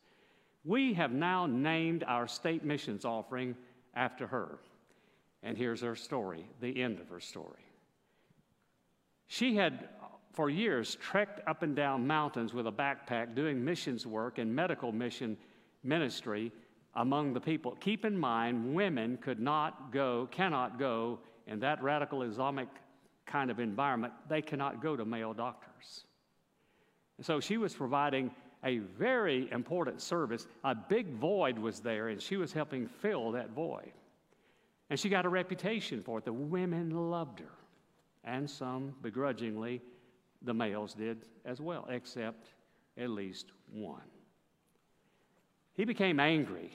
We 0.64 0.94
have 0.94 1.12
now 1.12 1.44
named 1.44 2.02
our 2.04 2.26
state 2.26 2.64
missions 2.64 3.04
offering 3.04 3.54
after 3.94 4.26
her. 4.26 4.58
And 5.42 5.58
here's 5.58 5.82
her 5.82 5.94
story, 5.94 6.46
the 6.62 6.82
end 6.82 6.98
of 6.98 7.10
her 7.10 7.20
story. 7.20 7.66
She 9.26 9.54
had, 9.54 9.90
for 10.32 10.48
years, 10.48 10.94
trekked 10.94 11.46
up 11.46 11.62
and 11.62 11.76
down 11.76 12.06
mountains 12.06 12.54
with 12.54 12.66
a 12.66 12.72
backpack 12.72 13.34
doing 13.34 13.62
missions 13.62 14.06
work 14.06 14.38
and 14.38 14.54
medical 14.54 14.92
mission 14.92 15.36
ministry 15.84 16.52
among 16.98 17.32
the 17.32 17.40
people. 17.40 17.76
Keep 17.80 18.04
in 18.04 18.18
mind, 18.18 18.74
women 18.74 19.16
could 19.18 19.40
not 19.40 19.92
go, 19.92 20.28
cannot 20.32 20.78
go 20.78 21.20
in 21.46 21.60
that 21.60 21.82
radical 21.82 22.22
Islamic 22.22 22.68
kind 23.24 23.50
of 23.50 23.60
environment, 23.60 24.12
they 24.28 24.42
cannot 24.42 24.82
go 24.82 24.96
to 24.96 25.04
male 25.04 25.32
doctors. 25.32 26.04
And 27.16 27.24
so 27.24 27.40
she 27.40 27.56
was 27.56 27.72
providing 27.72 28.30
a 28.64 28.78
very 28.78 29.48
important 29.52 30.00
service. 30.00 30.46
A 30.64 30.74
big 30.74 31.12
void 31.14 31.58
was 31.58 31.80
there, 31.80 32.08
and 32.08 32.20
she 32.20 32.36
was 32.36 32.52
helping 32.52 32.88
fill 32.88 33.30
that 33.32 33.50
void. 33.50 33.92
And 34.90 34.98
she 34.98 35.08
got 35.08 35.24
a 35.24 35.28
reputation 35.28 36.02
for 36.02 36.18
it. 36.18 36.24
The 36.24 36.32
women 36.32 37.10
loved 37.10 37.38
her, 37.40 37.52
and 38.24 38.50
some 38.50 38.94
begrudgingly, 39.02 39.82
the 40.42 40.54
males 40.54 40.94
did 40.94 41.26
as 41.44 41.60
well, 41.60 41.86
except 41.90 42.48
at 42.96 43.10
least 43.10 43.52
one. 43.70 44.00
He 45.74 45.84
became 45.84 46.18
angry 46.18 46.72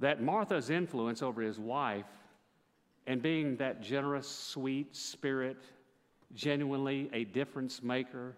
that 0.00 0.22
Martha's 0.22 0.70
influence 0.70 1.22
over 1.22 1.42
his 1.42 1.58
wife 1.58 2.06
and 3.06 3.22
being 3.22 3.56
that 3.56 3.82
generous, 3.82 4.28
sweet 4.28 4.94
spirit, 4.96 5.62
genuinely 6.34 7.10
a 7.12 7.24
difference 7.24 7.82
maker, 7.82 8.36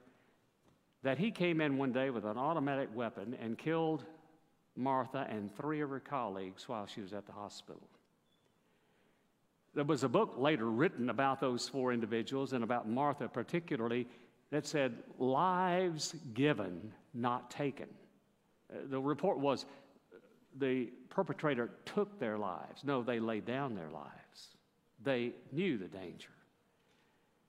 that 1.03 1.19
he 1.19 1.31
came 1.31 1.61
in 1.61 1.79
one 1.79 1.93
day 1.93 2.11
with 2.11 2.25
an 2.25 2.37
automatic 2.37 2.89
weapon 2.95 3.37
and 3.41 3.57
killed 3.57 4.05
Martha 4.77 5.27
and 5.31 5.55
three 5.57 5.81
of 5.81 5.91
her 5.91 6.01
colleagues 6.01 6.69
while 6.69 6.87
she 6.87 7.01
was 7.01 7.13
at 7.13 7.27
the 7.27 7.33
hospital. 7.33 7.89
There 9.75 9.85
was 9.85 10.05
a 10.05 10.09
book 10.09 10.35
later 10.37 10.71
written 10.71 11.11
about 11.11 11.39
those 11.41 11.69
four 11.69 11.93
individuals 11.93 12.53
and 12.55 12.65
about 12.65 12.89
Martha 12.89 13.29
particularly 13.29 14.07
that 14.51 14.67
said, 14.67 14.97
Lives 15.19 16.15
given, 16.35 16.93
not 17.15 17.51
taken. 17.51 17.89
Uh, 18.71 18.79
the 18.89 19.01
report 19.01 19.39
was 19.39 19.67
the 20.59 20.89
perpetrator 21.09 21.71
took 21.85 22.19
their 22.19 22.39
lives. 22.39 22.85
No, 22.85 23.03
they 23.03 23.21
laid 23.21 23.45
down 23.45 23.75
their 23.75 23.91
lives. 23.91 24.57
They 25.03 25.33
knew 25.53 25.79
the 25.79 25.89
danger. 25.89 26.31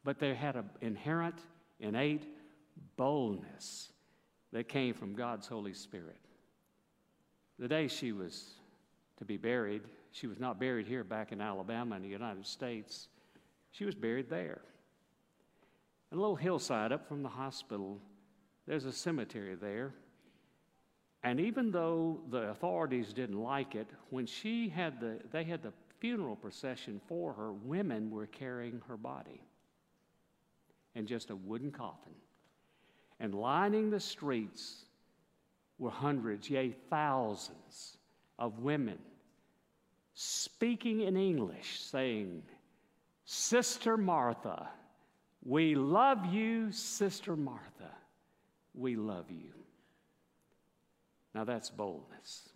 But 0.03 0.19
they 0.19 0.33
had 0.35 0.55
an 0.55 0.69
inherent, 0.81 1.39
innate 1.79 2.25
boldness 2.95 3.91
that 4.51 4.67
came 4.69 4.93
from 4.93 5.15
God's 5.15 5.47
Holy 5.47 5.73
Spirit. 5.73 6.17
The 7.59 7.67
day 7.67 7.87
she 7.87 8.11
was 8.11 8.51
to 9.17 9.25
be 9.25 9.37
buried, 9.37 9.81
she 10.11 10.27
was 10.27 10.39
not 10.39 10.59
buried 10.59 10.87
here 10.87 11.03
back 11.03 11.31
in 11.31 11.41
Alabama 11.41 11.95
in 11.95 12.01
the 12.01 12.07
United 12.07 12.45
States. 12.45 13.07
She 13.71 13.85
was 13.85 13.95
buried 13.95 14.29
there. 14.29 14.61
On 16.11 16.17
A 16.17 16.21
little 16.21 16.35
hillside 16.35 16.91
up 16.91 17.07
from 17.07 17.23
the 17.23 17.29
hospital, 17.29 17.99
there's 18.65 18.85
a 18.85 18.93
cemetery 18.93 19.55
there. 19.55 19.93
And 21.27 21.41
even 21.41 21.71
though 21.71 22.21
the 22.29 22.51
authorities 22.51 23.11
didn't 23.11 23.43
like 23.43 23.75
it, 23.75 23.89
when 24.11 24.25
she 24.25 24.69
had 24.69 25.01
the, 25.01 25.19
they 25.33 25.43
had 25.43 25.61
the 25.61 25.73
funeral 25.99 26.37
procession 26.37 27.01
for 27.05 27.33
her, 27.33 27.51
women 27.51 28.09
were 28.09 28.27
carrying 28.27 28.81
her 28.87 28.95
body 28.95 29.41
in 30.95 31.05
just 31.05 31.29
a 31.29 31.35
wooden 31.35 31.69
coffin. 31.69 32.13
And 33.19 33.35
lining 33.35 33.89
the 33.89 33.99
streets 33.99 34.85
were 35.79 35.89
hundreds, 35.89 36.49
yea, 36.49 36.73
thousands 36.89 37.97
of 38.39 38.59
women 38.59 38.97
speaking 40.13 41.01
in 41.01 41.17
English, 41.17 41.81
saying, 41.81 42.41
Sister 43.25 43.97
Martha, 43.97 44.69
we 45.43 45.75
love 45.75 46.25
you, 46.27 46.71
Sister 46.71 47.35
Martha, 47.35 47.91
we 48.73 48.95
love 48.95 49.29
you. 49.29 49.51
Now 51.37 51.43
that's 51.43 51.69
boldness. 51.69 52.49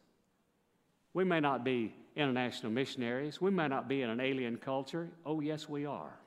We 1.14 1.24
may 1.24 1.40
not 1.40 1.64
be 1.64 1.94
international 2.16 2.72
missionaries. 2.72 3.40
We 3.40 3.52
may 3.52 3.68
not 3.68 3.88
be 3.88 4.02
in 4.02 4.10
an 4.10 4.20
alien 4.20 4.58
culture. 4.58 5.08
Oh, 5.24 5.40
yes, 5.40 5.70
we 5.70 5.86
are. 5.86 6.18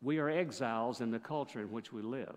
We 0.00 0.18
are 0.18 0.28
exiles 0.28 1.00
in 1.00 1.10
the 1.10 1.18
culture 1.18 1.60
in 1.60 1.72
which 1.72 1.92
we 1.92 2.02
live. 2.02 2.36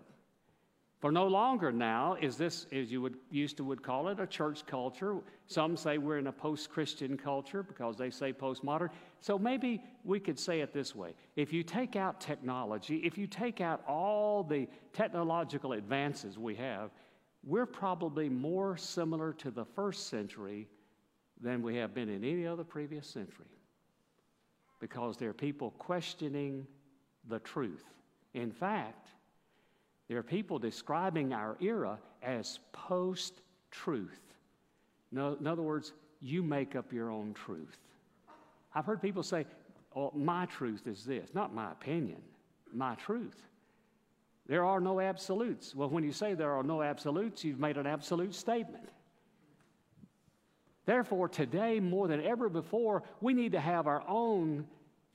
For 0.98 1.12
no 1.12 1.28
longer 1.28 1.70
now 1.70 2.16
is 2.20 2.36
this, 2.36 2.66
as 2.72 2.90
you 2.90 3.00
would 3.02 3.14
used 3.30 3.56
to 3.58 3.64
would 3.64 3.84
call 3.84 4.08
it, 4.08 4.18
a 4.18 4.26
church 4.26 4.66
culture. 4.66 5.18
Some 5.46 5.76
say 5.76 5.98
we're 5.98 6.18
in 6.18 6.26
a 6.26 6.32
post-Christian 6.32 7.16
culture 7.16 7.62
because 7.62 7.96
they 7.96 8.10
say 8.10 8.32
postmodern. 8.32 8.90
So 9.20 9.38
maybe 9.38 9.80
we 10.04 10.18
could 10.18 10.40
say 10.40 10.60
it 10.60 10.72
this 10.72 10.92
way: 10.96 11.14
If 11.36 11.52
you 11.52 11.62
take 11.62 11.94
out 11.94 12.20
technology, 12.20 12.96
if 13.04 13.16
you 13.16 13.28
take 13.28 13.60
out 13.60 13.84
all 13.86 14.42
the 14.42 14.66
technological 14.92 15.72
advances 15.72 16.36
we 16.36 16.56
have, 16.56 16.90
we're 17.44 17.66
probably 17.66 18.28
more 18.28 18.76
similar 18.76 19.32
to 19.34 19.50
the 19.50 19.64
first 19.64 20.08
century 20.08 20.68
than 21.40 21.62
we 21.62 21.76
have 21.76 21.94
been 21.94 22.08
in 22.08 22.24
any 22.24 22.46
other 22.46 22.64
previous 22.64 23.06
century 23.06 23.46
because 24.80 25.16
there 25.16 25.28
are 25.28 25.34
people 25.34 25.72
questioning 25.78 26.66
the 27.28 27.38
truth. 27.40 27.84
In 28.34 28.50
fact, 28.50 29.08
there 30.08 30.18
are 30.18 30.22
people 30.22 30.58
describing 30.58 31.32
our 31.32 31.56
era 31.60 31.98
as 32.22 32.58
post 32.72 33.40
truth. 33.70 34.20
No, 35.10 35.36
in 35.38 35.46
other 35.46 35.62
words, 35.62 35.92
you 36.20 36.42
make 36.42 36.76
up 36.76 36.92
your 36.92 37.10
own 37.10 37.34
truth. 37.34 37.78
I've 38.74 38.86
heard 38.86 39.02
people 39.02 39.22
say, 39.22 39.46
oh, 39.94 40.12
my 40.14 40.46
truth 40.46 40.86
is 40.86 41.04
this. 41.04 41.30
Not 41.34 41.54
my 41.54 41.70
opinion, 41.72 42.20
my 42.72 42.94
truth. 42.94 43.42
There 44.46 44.64
are 44.64 44.80
no 44.80 45.00
absolutes. 45.00 45.74
Well, 45.74 45.88
when 45.88 46.04
you 46.04 46.12
say 46.12 46.34
there 46.34 46.52
are 46.52 46.62
no 46.62 46.82
absolutes, 46.82 47.44
you've 47.44 47.60
made 47.60 47.76
an 47.76 47.86
absolute 47.86 48.34
statement. 48.34 48.88
Therefore, 50.84 51.28
today, 51.28 51.78
more 51.78 52.08
than 52.08 52.20
ever 52.22 52.48
before, 52.48 53.04
we 53.20 53.34
need 53.34 53.52
to 53.52 53.60
have 53.60 53.86
our 53.86 54.02
own 54.08 54.66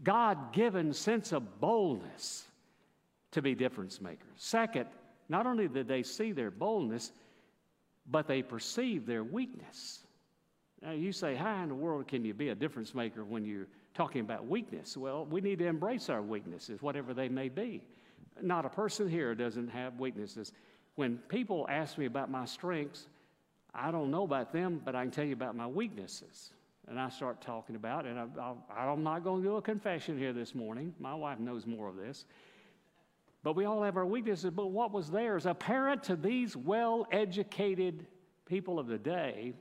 God 0.03 0.53
given 0.53 0.93
sense 0.93 1.33
of 1.33 1.59
boldness 1.59 2.45
to 3.31 3.41
be 3.41 3.53
difference 3.53 3.99
makers. 3.99 4.27
Second, 4.37 4.85
not 5.27 5.45
only 5.45 5.67
did 5.67 5.87
they 5.87 6.03
see 6.03 6.31
their 6.31 6.51
boldness, 6.51 7.11
but 8.09 8.27
they 8.27 8.41
perceived 8.41 9.05
their 9.05 9.23
weakness. 9.23 9.99
Now, 10.81 10.91
you 10.91 11.11
say, 11.11 11.35
How 11.35 11.63
in 11.63 11.69
the 11.69 11.75
world 11.75 12.07
can 12.07 12.23
you 12.23 12.33
be 12.33 12.49
a 12.49 12.55
difference 12.55 12.95
maker 12.95 13.25
when 13.25 13.43
you're 13.43 13.67
talking 13.93 14.21
about 14.21 14.47
weakness? 14.47 14.95
Well, 14.95 15.25
we 15.25 15.41
need 15.41 15.59
to 15.59 15.65
embrace 15.65 16.09
our 16.09 16.21
weaknesses, 16.21 16.81
whatever 16.81 17.13
they 17.13 17.27
may 17.27 17.49
be. 17.49 17.83
Not 18.41 18.65
a 18.65 18.69
person 18.69 19.09
here 19.09 19.35
doesn't 19.35 19.69
have 19.69 19.99
weaknesses. 19.99 20.51
When 20.95 21.17
people 21.29 21.65
ask 21.69 21.97
me 21.97 22.05
about 22.05 22.29
my 22.29 22.45
strengths, 22.45 23.07
I 23.73 23.91
don't 23.91 24.09
know 24.09 24.23
about 24.23 24.51
them, 24.51 24.81
but 24.83 24.95
I 24.95 25.03
can 25.03 25.11
tell 25.11 25.25
you 25.25 25.33
about 25.33 25.55
my 25.55 25.67
weaknesses. 25.67 26.51
And 26.87 26.99
I 26.99 27.09
start 27.09 27.41
talking 27.41 27.75
about, 27.75 28.05
and 28.05 28.17
I, 28.17 28.91
am 28.91 29.03
not 29.03 29.23
going 29.23 29.43
to 29.43 29.47
do 29.47 29.55
a 29.57 29.61
confession 29.61 30.17
here 30.17 30.31
this 30.31 30.55
morning. 30.55 30.95
My 30.99 31.13
wife 31.13 31.37
knows 31.37 31.65
more 31.67 31.89
of 31.89 31.97
this. 31.97 32.25
But 33.43 33.55
we 33.55 33.65
all 33.65 33.83
have 33.83 33.97
our 33.97 34.05
weaknesses. 34.05 34.51
But 34.51 34.67
what 34.67 34.91
was 34.91 35.11
theirs? 35.11 35.45
Apparent 35.45 36.03
to 36.03 36.15
these 36.15 36.55
well 36.55 37.05
educated 37.11 38.05
people 38.45 38.79
of 38.79 38.87
the 38.87 38.97
day, 38.97 39.53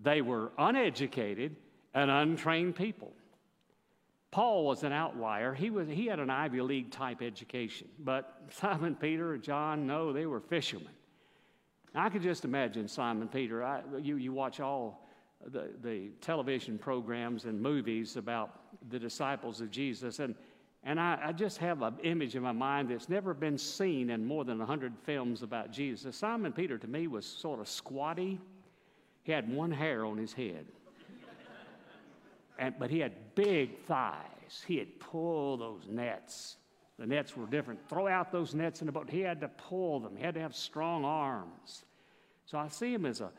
they 0.00 0.20
were 0.20 0.52
uneducated 0.58 1.56
and 1.94 2.10
untrained 2.10 2.76
people. 2.76 3.12
Paul 4.34 4.64
was 4.64 4.82
an 4.82 4.90
outlier. 4.90 5.54
He, 5.54 5.70
was, 5.70 5.86
he 5.86 6.06
had 6.06 6.18
an 6.18 6.28
Ivy 6.28 6.60
League 6.60 6.90
type 6.90 7.22
education. 7.22 7.86
But 8.00 8.42
Simon 8.50 8.96
Peter 8.96 9.34
and 9.34 9.42
John, 9.44 9.86
no, 9.86 10.12
they 10.12 10.26
were 10.26 10.40
fishermen. 10.40 10.90
I 11.94 12.08
could 12.08 12.22
just 12.22 12.44
imagine 12.44 12.88
Simon 12.88 13.28
Peter. 13.28 13.62
I, 13.62 13.82
you, 14.02 14.16
you 14.16 14.32
watch 14.32 14.58
all 14.58 15.06
the, 15.46 15.70
the 15.82 16.08
television 16.20 16.78
programs 16.78 17.44
and 17.44 17.62
movies 17.62 18.16
about 18.16 18.58
the 18.90 18.98
disciples 18.98 19.60
of 19.60 19.70
Jesus, 19.70 20.18
and, 20.18 20.34
and 20.82 20.98
I, 20.98 21.16
I 21.26 21.30
just 21.30 21.58
have 21.58 21.82
an 21.82 21.94
image 22.02 22.34
in 22.34 22.42
my 22.42 22.50
mind 22.50 22.90
that's 22.90 23.08
never 23.08 23.34
been 23.34 23.56
seen 23.56 24.10
in 24.10 24.26
more 24.26 24.44
than 24.44 24.58
100 24.58 24.94
films 25.04 25.44
about 25.44 25.70
Jesus. 25.70 26.16
Simon 26.16 26.50
Peter, 26.50 26.76
to 26.76 26.88
me, 26.88 27.06
was 27.06 27.24
sort 27.24 27.60
of 27.60 27.68
squatty. 27.68 28.40
He 29.22 29.30
had 29.30 29.48
one 29.48 29.70
hair 29.70 30.04
on 30.04 30.18
his 30.18 30.32
head, 30.32 30.66
and, 32.58 32.74
but 32.78 32.90
he 32.90 33.00
had 33.00 33.34
big 33.34 33.78
thighs. 33.84 34.64
He'd 34.66 35.00
pull 35.00 35.56
those 35.56 35.88
nets 35.88 36.56
the 36.98 37.06
nets 37.06 37.36
were 37.36 37.46
different. 37.46 37.88
Throw 37.88 38.06
out 38.06 38.30
those 38.30 38.54
nets 38.54 38.80
in 38.80 38.86
the 38.86 38.92
boat. 38.92 39.10
He 39.10 39.20
had 39.20 39.40
to 39.40 39.48
pull 39.48 40.00
them, 40.00 40.16
he 40.16 40.22
had 40.22 40.34
to 40.34 40.40
have 40.40 40.54
strong 40.54 41.04
arms. 41.04 41.84
So 42.46 42.58
I 42.58 42.68
see 42.68 42.92
him 42.92 43.06
as 43.06 43.20
a, 43.20 43.30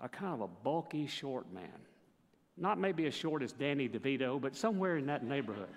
a 0.00 0.08
kind 0.08 0.34
of 0.34 0.40
a 0.40 0.48
bulky, 0.48 1.06
short 1.06 1.52
man. 1.52 1.80
Not 2.56 2.78
maybe 2.78 3.06
as 3.06 3.14
short 3.14 3.42
as 3.42 3.52
Danny 3.52 3.88
DeVito, 3.88 4.40
but 4.40 4.56
somewhere 4.56 4.96
in 4.96 5.06
that 5.06 5.24
neighborhood. 5.24 5.68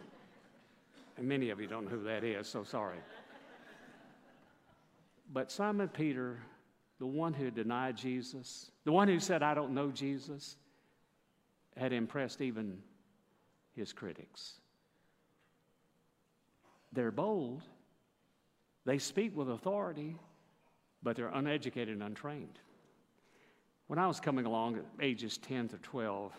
And 1.18 1.28
many 1.28 1.52
of 1.52 1.62
you 1.62 1.68
don't 1.68 1.86
know 1.86 1.92
who 1.92 2.04
that 2.04 2.24
is, 2.24 2.48
so 2.48 2.64
sorry. 2.64 2.98
But 5.32 5.52
Simon 5.52 5.88
Peter, 5.88 6.40
the 7.00 7.06
one 7.06 7.34
who 7.34 7.52
denied 7.52 7.96
Jesus, 7.96 8.72
the 8.84 8.92
one 8.92 9.08
who 9.08 9.20
said, 9.20 9.44
I 9.44 9.54
don't 9.54 9.74
know 9.74 9.92
Jesus, 9.92 10.58
had 11.78 11.94
impressed 11.94 12.42
even 12.42 12.78
his 13.74 13.94
critics. 13.94 14.54
They're 16.94 17.12
bold, 17.12 17.64
they 18.86 18.98
speak 18.98 19.36
with 19.36 19.50
authority, 19.50 20.16
but 21.04 21.16
they're 21.16 21.30
uneducated 21.30 21.94
and 21.94 22.04
untrained. 22.04 22.60
When 23.88 24.00
I 24.00 24.08
was 24.08 24.20
coming 24.20 24.46
along 24.46 24.78
at 24.78 24.86
ages 25.02 25.38
10 25.38 25.70
to 25.70 25.78
12, 25.78 26.34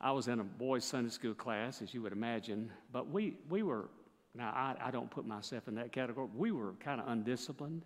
I 0.00 0.12
was 0.12 0.28
in 0.28 0.40
a 0.40 0.44
boys' 0.44 0.84
Sunday 0.84 1.10
school 1.10 1.34
class, 1.34 1.80
as 1.80 1.94
you 1.94 2.02
would 2.02 2.12
imagine, 2.12 2.70
but 2.92 3.08
we, 3.08 3.36
we 3.48 3.62
were, 3.62 3.88
now 4.34 4.50
I, 4.50 4.76
I 4.88 4.90
don't 4.90 5.10
put 5.10 5.26
myself 5.26 5.68
in 5.68 5.74
that 5.76 5.92
category, 5.92 6.28
we 6.34 6.52
were 6.52 6.74
kind 6.80 7.00
of 7.00 7.08
undisciplined 7.08 7.82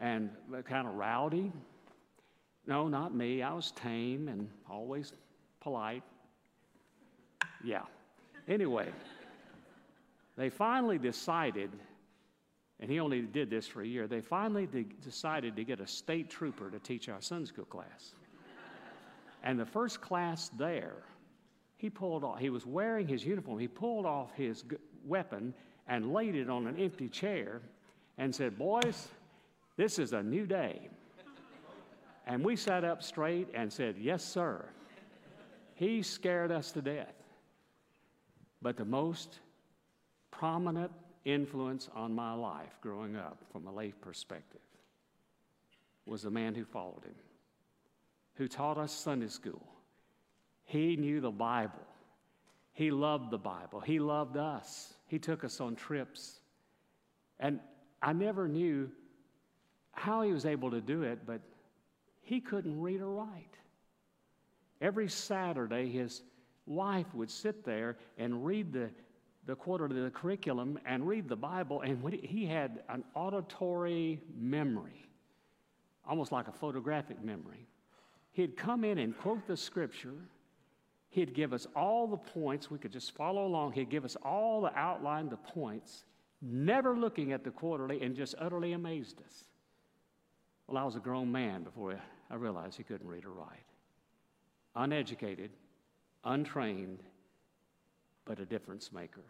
and 0.00 0.30
kind 0.68 0.86
of 0.86 0.94
rowdy. 0.94 1.52
No, 2.66 2.88
not 2.88 3.14
me. 3.14 3.42
I 3.42 3.52
was 3.52 3.70
tame 3.72 4.28
and 4.28 4.48
always 4.68 5.12
polite. 5.60 6.02
Yeah. 7.64 7.82
Anyway, 8.48 8.88
they 10.36 10.50
finally 10.50 10.98
decided, 10.98 11.70
and 12.80 12.90
he 12.90 13.00
only 13.00 13.22
did 13.22 13.50
this 13.50 13.66
for 13.66 13.82
a 13.82 13.86
year, 13.86 14.06
they 14.06 14.20
finally 14.20 14.66
de- 14.66 14.84
decided 15.02 15.56
to 15.56 15.64
get 15.64 15.80
a 15.80 15.86
state 15.86 16.30
trooper 16.30 16.70
to 16.70 16.78
teach 16.78 17.08
our 17.08 17.20
Sunday 17.20 17.46
school 17.46 17.64
class. 17.64 18.12
and 19.42 19.58
the 19.58 19.66
first 19.66 20.00
class 20.00 20.48
there, 20.50 21.02
he 21.76 21.90
pulled 21.90 22.24
off, 22.24 22.38
he 22.38 22.50
was 22.50 22.66
wearing 22.66 23.06
his 23.06 23.24
uniform, 23.24 23.58
he 23.58 23.68
pulled 23.68 24.06
off 24.06 24.32
his 24.34 24.62
g- 24.62 24.76
weapon 25.04 25.54
and 25.88 26.12
laid 26.12 26.34
it 26.34 26.50
on 26.50 26.66
an 26.66 26.78
empty 26.78 27.08
chair 27.08 27.60
and 28.18 28.34
said, 28.34 28.58
Boys, 28.58 29.08
this 29.76 29.98
is 29.98 30.12
a 30.12 30.22
new 30.22 30.46
day. 30.46 30.88
And 32.26 32.44
we 32.44 32.56
sat 32.56 32.84
up 32.84 33.02
straight 33.02 33.48
and 33.54 33.72
said, 33.72 33.96
Yes, 33.98 34.24
sir. 34.24 34.64
He 35.74 36.02
scared 36.02 36.50
us 36.50 36.72
to 36.72 36.82
death. 36.82 37.14
But 38.62 38.76
the 38.76 38.84
most 38.84 39.40
prominent 40.30 40.90
influence 41.24 41.88
on 41.94 42.14
my 42.14 42.32
life 42.32 42.78
growing 42.80 43.16
up 43.16 43.38
from 43.52 43.66
a 43.66 43.72
lay 43.72 43.92
perspective 43.92 44.60
was 46.06 46.22
the 46.22 46.30
man 46.30 46.54
who 46.54 46.64
followed 46.64 47.04
him, 47.04 47.14
who 48.34 48.48
taught 48.48 48.78
us 48.78 48.92
Sunday 48.92 49.28
school. 49.28 49.66
He 50.64 50.96
knew 50.96 51.20
the 51.20 51.30
Bible. 51.30 51.86
He 52.72 52.90
loved 52.90 53.30
the 53.30 53.38
Bible. 53.38 53.80
He 53.80 53.98
loved 53.98 54.36
us. 54.36 54.94
He 55.06 55.18
took 55.18 55.44
us 55.44 55.60
on 55.60 55.76
trips. 55.76 56.40
And 57.38 57.60
I 58.02 58.12
never 58.12 58.48
knew 58.48 58.90
how 59.92 60.22
he 60.22 60.32
was 60.32 60.44
able 60.44 60.70
to 60.70 60.80
do 60.80 61.02
it, 61.02 61.20
but 61.26 61.40
he 62.26 62.40
couldn't 62.40 62.80
read 62.80 63.00
or 63.00 63.10
write. 63.10 63.56
Every 64.80 65.08
Saturday, 65.08 65.88
his 65.88 66.22
wife 66.66 67.06
would 67.14 67.30
sit 67.30 67.64
there 67.64 67.96
and 68.18 68.44
read 68.44 68.72
the, 68.72 68.90
the 69.46 69.54
quarter 69.54 69.84
of 69.84 69.94
the 69.94 70.10
curriculum 70.10 70.76
and 70.84 71.06
read 71.06 71.28
the 71.28 71.36
Bible, 71.36 71.82
and 71.82 72.02
he 72.12 72.44
had 72.44 72.82
an 72.88 73.04
auditory 73.14 74.20
memory, 74.36 75.06
almost 76.04 76.32
like 76.32 76.48
a 76.48 76.52
photographic 76.52 77.24
memory. 77.24 77.68
He'd 78.32 78.56
come 78.56 78.82
in 78.82 78.98
and 78.98 79.16
quote 79.16 79.46
the 79.46 79.56
scripture. 79.56 80.18
He'd 81.10 81.32
give 81.32 81.52
us 81.52 81.68
all 81.76 82.08
the 82.08 82.16
points. 82.16 82.72
We 82.72 82.78
could 82.78 82.92
just 82.92 83.14
follow 83.14 83.46
along. 83.46 83.72
He'd 83.72 83.88
give 83.88 84.04
us 84.04 84.16
all 84.24 84.62
the 84.62 84.76
outline, 84.76 85.28
the 85.28 85.36
points, 85.36 86.04
never 86.42 86.96
looking 86.96 87.30
at 87.30 87.44
the 87.44 87.52
quarterly, 87.52 88.02
and 88.02 88.16
just 88.16 88.34
utterly 88.40 88.72
amazed 88.72 89.20
us. 89.24 89.44
Well, 90.66 90.76
I 90.76 90.84
was 90.84 90.96
a 90.96 91.00
grown 91.00 91.30
man 91.30 91.62
before 91.62 91.92
I 92.30 92.34
realized 92.34 92.76
he 92.76 92.82
couldn't 92.82 93.08
read 93.08 93.24
or 93.24 93.30
write. 93.30 93.64
Uneducated, 94.74 95.50
untrained, 96.24 97.02
but 98.24 98.40
a 98.40 98.44
difference 98.44 98.92
maker. 98.92 99.22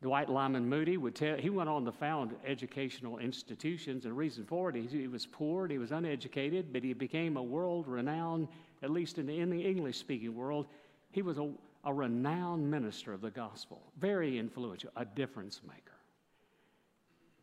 Dwight 0.00 0.28
Lyman 0.28 0.68
Moody 0.68 0.96
would 0.96 1.16
tell, 1.16 1.36
he 1.36 1.50
went 1.50 1.68
on 1.68 1.84
to 1.84 1.92
found 1.92 2.34
educational 2.46 3.18
institutions, 3.18 4.04
the 4.04 4.12
reason 4.12 4.44
for 4.44 4.70
it, 4.70 4.76
he, 4.76 4.86
he 4.86 5.08
was 5.08 5.26
poor, 5.26 5.64
and 5.64 5.72
he 5.72 5.78
was 5.78 5.90
uneducated, 5.90 6.72
but 6.72 6.84
he 6.84 6.92
became 6.92 7.36
a 7.36 7.42
world 7.42 7.88
renowned, 7.88 8.46
at 8.82 8.90
least 8.90 9.18
in 9.18 9.26
the, 9.26 9.44
the 9.44 9.60
English 9.60 9.98
speaking 9.98 10.36
world, 10.36 10.66
he 11.10 11.22
was 11.22 11.38
a, 11.38 11.50
a 11.84 11.92
renowned 11.92 12.70
minister 12.70 13.12
of 13.12 13.20
the 13.20 13.30
gospel, 13.30 13.82
very 13.98 14.38
influential, 14.38 14.90
a 14.96 15.04
difference 15.04 15.60
maker. 15.66 15.98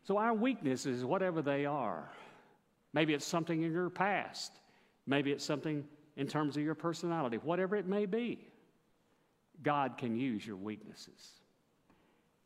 So 0.04 0.16
our 0.16 0.32
weaknesses, 0.32 1.04
whatever 1.04 1.42
they 1.42 1.66
are, 1.66 2.10
Maybe 2.96 3.12
it's 3.12 3.26
something 3.26 3.60
in 3.60 3.72
your 3.72 3.90
past. 3.90 4.52
Maybe 5.06 5.30
it's 5.30 5.44
something 5.44 5.84
in 6.16 6.26
terms 6.26 6.56
of 6.56 6.62
your 6.62 6.74
personality. 6.74 7.36
Whatever 7.36 7.76
it 7.76 7.86
may 7.86 8.06
be, 8.06 8.38
God 9.62 9.98
can 9.98 10.16
use 10.16 10.46
your 10.46 10.56
weaknesses. 10.56 11.32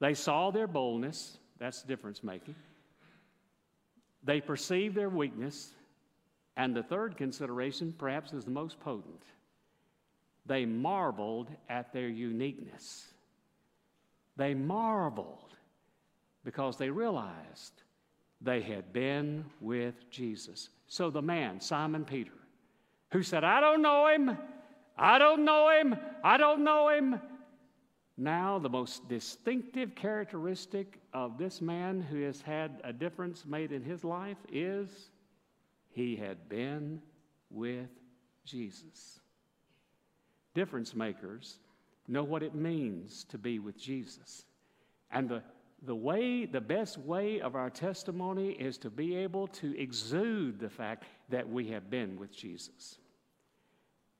They 0.01 0.13
saw 0.13 0.51
their 0.51 0.67
boldness, 0.67 1.39
that's 1.61 1.85
difference 1.85 2.25
making. 2.25 2.57
They 4.25 4.41
perceived 4.41 4.97
their 4.97 5.09
weakness, 5.09 5.71
and 6.57 6.75
the 6.75 6.83
third 6.83 7.17
consideration, 7.17 7.95
perhaps, 7.97 8.33
is 8.33 8.45
the 8.45 8.51
most 8.51 8.81
potent. 8.81 9.23
They 10.47 10.67
marveled 10.67 11.47
at 11.69 11.93
their 11.93 12.09
uniqueness. 12.09 13.07
They 14.37 14.55
marveled 14.55 15.55
because 16.43 16.77
they 16.77 16.91
realized 16.91 17.85
they 18.41 18.61
had 18.63 18.93
been 18.93 19.45
with 19.61 20.11
Jesus. 20.11 20.71
So 20.89 21.11
the 21.11 21.23
man, 21.23 21.61
Simon 21.61 22.05
Peter, 22.05 22.33
who 23.13 23.23
said, 23.23 23.45
I 23.45 23.61
don't 23.61 23.83
know 23.83 24.09
him, 24.09 24.37
I 24.97 25.19
don't 25.19 25.45
know 25.45 25.71
him, 25.71 25.97
I 26.25 26.37
don't 26.37 26.65
know 26.65 26.89
him. 26.89 27.21
Now, 28.17 28.59
the 28.59 28.69
most 28.69 29.09
distinctive 29.09 29.95
characteristic 29.95 31.01
of 31.15 31.39
this 31.39 31.61
man 31.61 32.03
who 32.03 32.23
has 32.23 32.43
had 32.43 32.81
a 32.85 32.93
difference 32.93 33.47
made 33.47 33.73
in 33.73 33.83
his 33.83 34.05
life 34.05 34.37
is 34.53 35.11
he 35.91 36.17
had 36.17 36.49
been 36.49 37.01
with 37.51 37.89
Jesus. 38.45 39.21
Difference 40.55 40.95
makers 40.95 41.59
know 42.09 42.25
what 42.25 42.43
it 42.43 42.55
means 42.55 43.25
to 43.25 43.39
be 43.39 43.59
with 43.59 43.79
Jesus. 43.79 44.45
And 45.11 45.29
the 45.29 45.43
the 45.83 45.95
way, 45.95 46.45
the 46.45 46.61
best 46.61 46.99
way 46.99 47.41
of 47.41 47.55
our 47.55 47.71
testimony 47.71 48.51
is 48.51 48.77
to 48.79 48.91
be 48.91 49.17
able 49.17 49.47
to 49.49 49.79
exude 49.81 50.59
the 50.59 50.69
fact 50.69 51.05
that 51.31 51.49
we 51.49 51.69
have 51.69 51.91
been 51.91 52.19
with 52.19 52.35
Jesus. 52.37 52.99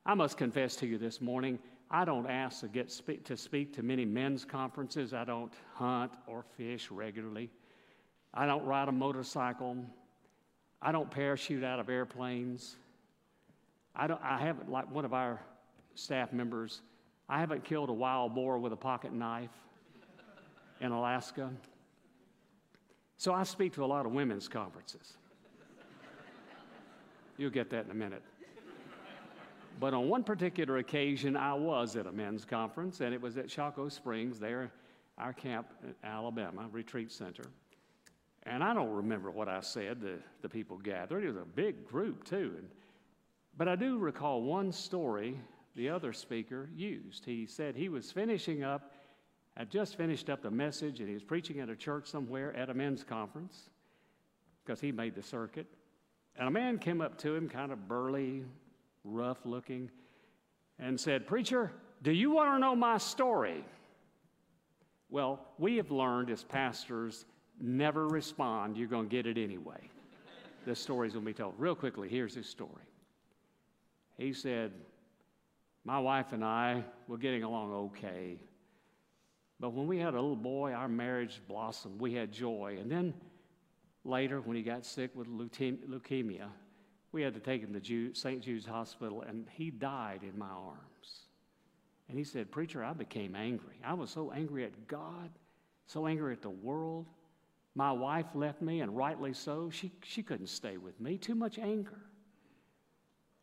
I 0.07 0.15
must 0.15 0.39
confess 0.39 0.77
to 0.77 0.87
you 0.87 0.97
this 0.97 1.21
morning, 1.21 1.59
I 1.91 2.05
don't 2.05 2.27
ask 2.27 2.61
to 2.61 2.69
get 2.69 2.91
speak, 2.91 3.25
to 3.25 3.37
speak 3.37 3.75
to 3.75 3.83
many 3.83 4.05
men's 4.05 4.45
conferences. 4.45 5.13
I 5.13 5.25
don't 5.25 5.53
hunt 5.75 6.13
or 6.27 6.45
fish 6.57 6.91
regularly. 6.91 7.51
I 8.33 8.47
don't 8.47 8.65
ride 8.65 8.89
a 8.89 8.93
motorcycle. 8.93 9.77
I 10.81 10.93
don't 10.93 11.11
parachute 11.11 11.65
out 11.65 11.81
of 11.81 11.91
airplanes. 11.91 12.77
I, 13.95 14.07
don't, 14.07 14.21
I 14.23 14.39
haven't, 14.39 14.71
like 14.71 14.91
one 14.91 15.05
of 15.05 15.13
our 15.13 15.41
staff 15.95 16.33
members, 16.33 16.81
I 17.29 17.41
haven't 17.41 17.65
killed 17.65 17.91
a 17.91 17.93
wild 17.93 18.35
boar 18.35 18.59
with 18.59 18.73
a 18.73 18.77
pocket 18.77 19.13
knife 19.13 19.51
in 20.81 20.93
Alaska. 20.93 21.51
So 23.17 23.35
I 23.35 23.43
speak 23.43 23.75
to 23.75 23.85
a 23.85 23.87
lot 23.87 24.07
of 24.07 24.13
women's 24.13 24.49
conferences. 24.49 25.17
You'll 27.37 27.51
get 27.51 27.71
that 27.71 27.85
in 27.85 27.91
a 27.91 27.95
minute. 27.95 28.23
But 29.79 29.95
on 29.95 30.09
one 30.09 30.25
particular 30.25 30.77
occasion, 30.79 31.37
I 31.37 31.55
was 31.55 31.97
at 31.97 32.07
a 32.07 32.13
men's 32.13 32.45
conference, 32.45 33.01
and 33.01 33.15
it 33.15 33.21
was 33.21 33.39
at 33.39 33.51
Shocco 33.51 33.89
Springs, 33.89 34.39
there, 34.39 34.71
our 35.17 35.33
camp 35.33 35.69
in 35.83 35.95
Alabama, 36.05 36.69
retreat 36.71 37.11
center. 37.11 37.45
And 38.45 38.63
I 38.63 38.75
don't 38.75 38.91
remember 38.91 39.31
what 39.31 39.49
I 39.49 39.61
said 39.61 40.01
to 40.03 40.19
the 40.43 40.49
people 40.49 40.77
gathered. 40.79 41.25
It 41.25 41.29
was 41.29 41.37
a 41.37 41.47
big 41.47 41.87
group, 41.87 42.25
too. 42.25 42.55
And, 42.59 42.69
but 43.57 43.69
I 43.69 43.77
do 43.77 43.99
recall 43.99 44.43
one 44.43 44.71
story 44.71 45.39
the 45.77 45.89
other 45.89 46.13
speaker 46.13 46.69
used. 46.75 47.25
He 47.25 47.47
said 47.47 47.75
he 47.75 47.89
was 47.89 48.11
finishing 48.11 48.63
up 48.63 48.93
had 49.57 49.71
just 49.71 49.97
finished 49.97 50.31
up 50.31 50.43
the 50.43 50.51
message 50.51 51.01
and 51.01 51.09
he 51.09 51.15
was 51.15 51.23
preaching 51.23 51.61
at 51.61 51.69
a 51.69 51.77
church 51.77 52.07
somewhere 52.09 52.55
at 52.57 52.71
a 52.71 52.75
men's 52.75 53.05
conference 53.05 53.71
because 54.65 54.81
he 54.81 54.93
made 54.93 55.15
the 55.15 55.23
circuit. 55.23 55.67
And 56.37 56.49
a 56.49 56.51
man 56.51 56.79
came 56.79 57.01
up 57.01 57.19
to 57.19 57.35
him, 57.35 57.49
kind 57.49 57.73
of 57.73 57.89
burly, 57.89 58.45
rough 59.05 59.45
looking, 59.45 59.91
and 60.79 60.99
said, 60.99 61.27
Preacher, 61.27 61.73
do 62.03 62.13
you 62.13 62.31
want 62.31 62.55
to 62.55 62.59
know 62.59 62.75
my 62.75 62.99
story? 62.99 63.65
Well, 65.11 65.41
we 65.59 65.77
have 65.77 65.91
learned 65.91 66.31
as 66.31 66.45
pastors 66.45 67.25
never 67.61 68.09
respond, 68.09 68.77
you're 68.77 68.89
going 68.89 69.09
to 69.09 69.15
get 69.15 69.27
it 69.27 69.37
anyway. 69.37 69.91
the 70.65 70.75
story's 70.75 71.13
going 71.13 71.25
to 71.25 71.31
be 71.31 71.35
told. 71.35 71.55
Real 71.59 71.75
quickly, 71.75 72.09
here's 72.09 72.35
his 72.35 72.49
story. 72.49 72.71
He 74.17 74.33
said, 74.33 74.73
My 75.85 75.99
wife 75.99 76.33
and 76.33 76.45
I 76.45 76.85
were 77.09 77.19
getting 77.19 77.43
along 77.43 77.73
okay. 77.73 78.39
But 79.61 79.75
when 79.75 79.87
we 79.87 79.99
had 79.99 80.15
a 80.15 80.21
little 80.21 80.35
boy, 80.35 80.73
our 80.73 80.89
marriage 80.89 81.43
blossomed. 81.47 82.01
We 82.01 82.15
had 82.15 82.33
joy. 82.33 82.79
And 82.81 82.91
then 82.91 83.13
later, 84.05 84.41
when 84.41 84.57
he 84.57 84.63
got 84.63 84.87
sick 84.87 85.11
with 85.15 85.29
leukemia, 85.29 86.49
We 87.13 87.23
had 87.23 87.35
to 87.35 87.41
take 87.41 87.61
him 87.61 87.79
to 87.79 88.15
St. 88.15 88.41
Jude's 88.41 88.65
Hospital, 88.65 89.23
and 89.23 89.47
he 89.51 89.71
died 89.71 90.21
in 90.23 90.39
my 90.39 90.49
arms. 90.49 91.27
And 92.09 92.17
he 92.17 92.25
said, 92.25 92.51
Preacher, 92.51 92.85
I 92.85 92.93
became 92.93 93.35
angry. 93.35 93.81
I 93.85 93.95
was 93.95 94.11
so 94.11 94.33
angry 94.33 94.65
at 94.65 94.87
God, 94.87 95.31
so 95.87 96.07
angry 96.07 96.33
at 96.33 96.41
the 96.41 96.51
world. 96.51 97.07
My 97.75 97.93
wife 97.93 98.27
left 98.35 98.63
me, 98.63 98.81
and 98.81 98.97
rightly 98.97 99.33
so. 99.33 99.71
She, 99.71 99.93
she 100.05 100.23
couldn't 100.23 100.49
stay 100.49 100.77
with 100.77 101.01
me. 101.01 101.19
Too 101.19 101.35
much 101.35 101.59
anger. 101.59 102.01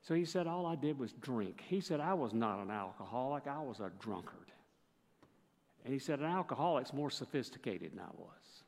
So 0.01 0.15
he 0.15 0.25
said, 0.25 0.47
All 0.47 0.65
I 0.65 0.75
did 0.75 0.97
was 0.97 1.11
drink. 1.13 1.61
He 1.67 1.81
said, 1.81 1.99
I 1.99 2.13
was 2.13 2.33
not 2.33 2.59
an 2.59 2.71
alcoholic, 2.71 3.47
I 3.47 3.61
was 3.61 3.79
a 3.81 3.91
drunkard. 3.99 4.46
And 5.87 5.93
he 5.93 5.99
said, 5.99 6.19
An 6.19 6.25
alcoholic's 6.25 6.91
more 6.91 7.09
sophisticated 7.09 7.93
than 7.93 8.01
I 8.01 8.11
was. 8.17 8.63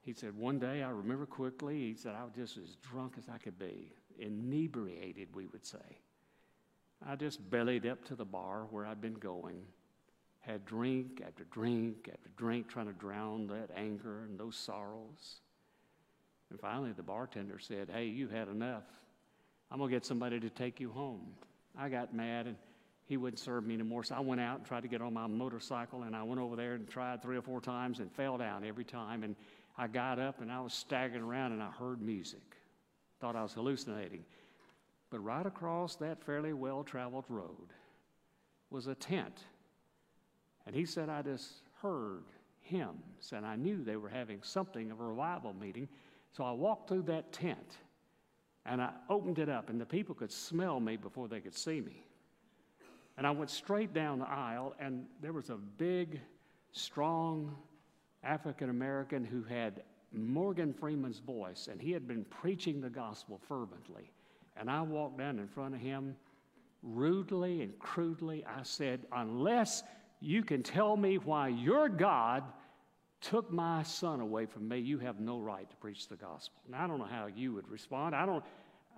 He 0.00 0.12
said, 0.12 0.36
One 0.36 0.58
day 0.58 0.82
I 0.82 0.90
remember 0.90 1.26
quickly, 1.26 1.78
he 1.78 1.94
said, 1.94 2.16
I 2.16 2.24
was 2.24 2.32
just 2.34 2.56
as 2.56 2.74
drunk 2.82 3.14
as 3.18 3.28
I 3.32 3.38
could 3.38 3.56
be, 3.56 3.92
inebriated, 4.18 5.28
we 5.32 5.46
would 5.46 5.64
say. 5.64 6.00
I 7.06 7.14
just 7.14 7.48
bellied 7.48 7.86
up 7.86 8.04
to 8.06 8.16
the 8.16 8.24
bar 8.24 8.66
where 8.68 8.84
I'd 8.84 9.00
been 9.00 9.14
going, 9.14 9.62
had 10.40 10.64
drink 10.66 11.22
after 11.24 11.44
drink 11.44 12.10
after 12.12 12.30
drink, 12.36 12.68
trying 12.68 12.86
to 12.86 12.94
drown 12.94 13.46
that 13.46 13.70
anger 13.76 14.24
and 14.24 14.36
those 14.36 14.56
sorrows. 14.56 15.36
And 16.50 16.58
finally, 16.58 16.90
the 16.90 17.04
bartender 17.04 17.60
said, 17.60 17.88
Hey, 17.94 18.06
you've 18.06 18.32
had 18.32 18.48
enough. 18.48 18.82
I'm 19.70 19.78
going 19.78 19.88
to 19.88 19.94
get 19.94 20.04
somebody 20.04 20.40
to 20.40 20.50
take 20.50 20.80
you 20.80 20.90
home. 20.90 21.28
I 21.78 21.88
got 21.88 22.12
mad 22.12 22.48
and 22.48 22.56
he 23.12 23.18
wouldn't 23.18 23.38
serve 23.38 23.66
me 23.66 23.74
anymore. 23.74 24.02
So 24.02 24.14
I 24.14 24.20
went 24.20 24.40
out 24.40 24.56
and 24.56 24.66
tried 24.66 24.80
to 24.84 24.88
get 24.88 25.02
on 25.02 25.12
my 25.12 25.26
motorcycle 25.26 26.04
and 26.04 26.16
I 26.16 26.22
went 26.22 26.40
over 26.40 26.56
there 26.56 26.72
and 26.72 26.88
tried 26.88 27.20
three 27.20 27.36
or 27.36 27.42
four 27.42 27.60
times 27.60 27.98
and 27.98 28.10
fell 28.10 28.38
down 28.38 28.64
every 28.64 28.84
time. 28.84 29.22
And 29.22 29.36
I 29.76 29.86
got 29.86 30.18
up 30.18 30.40
and 30.40 30.50
I 30.50 30.60
was 30.60 30.72
staggering 30.72 31.22
around 31.22 31.52
and 31.52 31.62
I 31.62 31.68
heard 31.70 32.00
music. 32.00 32.56
Thought 33.20 33.36
I 33.36 33.42
was 33.42 33.52
hallucinating. 33.52 34.24
But 35.10 35.18
right 35.18 35.44
across 35.44 35.94
that 35.96 36.24
fairly 36.24 36.54
well 36.54 36.82
traveled 36.82 37.26
road 37.28 37.74
was 38.70 38.86
a 38.86 38.94
tent. 38.94 39.42
And 40.66 40.74
he 40.74 40.86
said, 40.86 41.10
I 41.10 41.20
just 41.20 41.52
heard 41.82 42.24
hymns 42.62 43.34
and 43.36 43.44
I 43.44 43.56
knew 43.56 43.84
they 43.84 43.96
were 43.96 44.08
having 44.08 44.38
something 44.42 44.90
of 44.90 45.00
a 45.00 45.04
revival 45.04 45.52
meeting. 45.52 45.86
So 46.34 46.44
I 46.44 46.52
walked 46.52 46.88
through 46.88 47.02
that 47.02 47.30
tent 47.30 47.76
and 48.64 48.80
I 48.80 48.92
opened 49.10 49.38
it 49.38 49.48
up, 49.48 49.70
and 49.70 49.80
the 49.80 49.84
people 49.84 50.14
could 50.14 50.30
smell 50.30 50.78
me 50.78 50.96
before 50.96 51.26
they 51.26 51.40
could 51.40 51.54
see 51.54 51.80
me. 51.80 52.04
And 53.16 53.26
I 53.26 53.30
went 53.30 53.50
straight 53.50 53.92
down 53.92 54.18
the 54.18 54.28
aisle, 54.28 54.74
and 54.80 55.06
there 55.20 55.32
was 55.32 55.50
a 55.50 55.56
big, 55.56 56.20
strong 56.72 57.54
African 58.22 58.70
American 58.70 59.24
who 59.24 59.42
had 59.42 59.82
Morgan 60.12 60.72
Freeman's 60.72 61.18
voice, 61.18 61.68
and 61.70 61.80
he 61.80 61.92
had 61.92 62.06
been 62.06 62.24
preaching 62.24 62.80
the 62.80 62.90
gospel 62.90 63.40
fervently. 63.48 64.10
And 64.56 64.70
I 64.70 64.82
walked 64.82 65.18
down 65.18 65.38
in 65.38 65.48
front 65.48 65.74
of 65.74 65.80
him 65.80 66.16
rudely 66.82 67.62
and 67.62 67.78
crudely. 67.78 68.44
I 68.44 68.62
said, 68.62 69.06
Unless 69.12 69.82
you 70.20 70.42
can 70.42 70.62
tell 70.62 70.96
me 70.96 71.18
why 71.18 71.48
your 71.48 71.88
God 71.88 72.44
took 73.20 73.50
my 73.52 73.82
son 73.82 74.20
away 74.20 74.46
from 74.46 74.68
me, 74.68 74.78
you 74.78 74.98
have 74.98 75.20
no 75.20 75.38
right 75.38 75.68
to 75.68 75.76
preach 75.76 76.08
the 76.08 76.16
gospel. 76.16 76.60
Now, 76.68 76.84
I 76.84 76.86
don't 76.86 76.98
know 76.98 77.04
how 77.04 77.26
you 77.26 77.52
would 77.54 77.68
respond. 77.68 78.14
I 78.14 78.26
don't, 78.26 78.44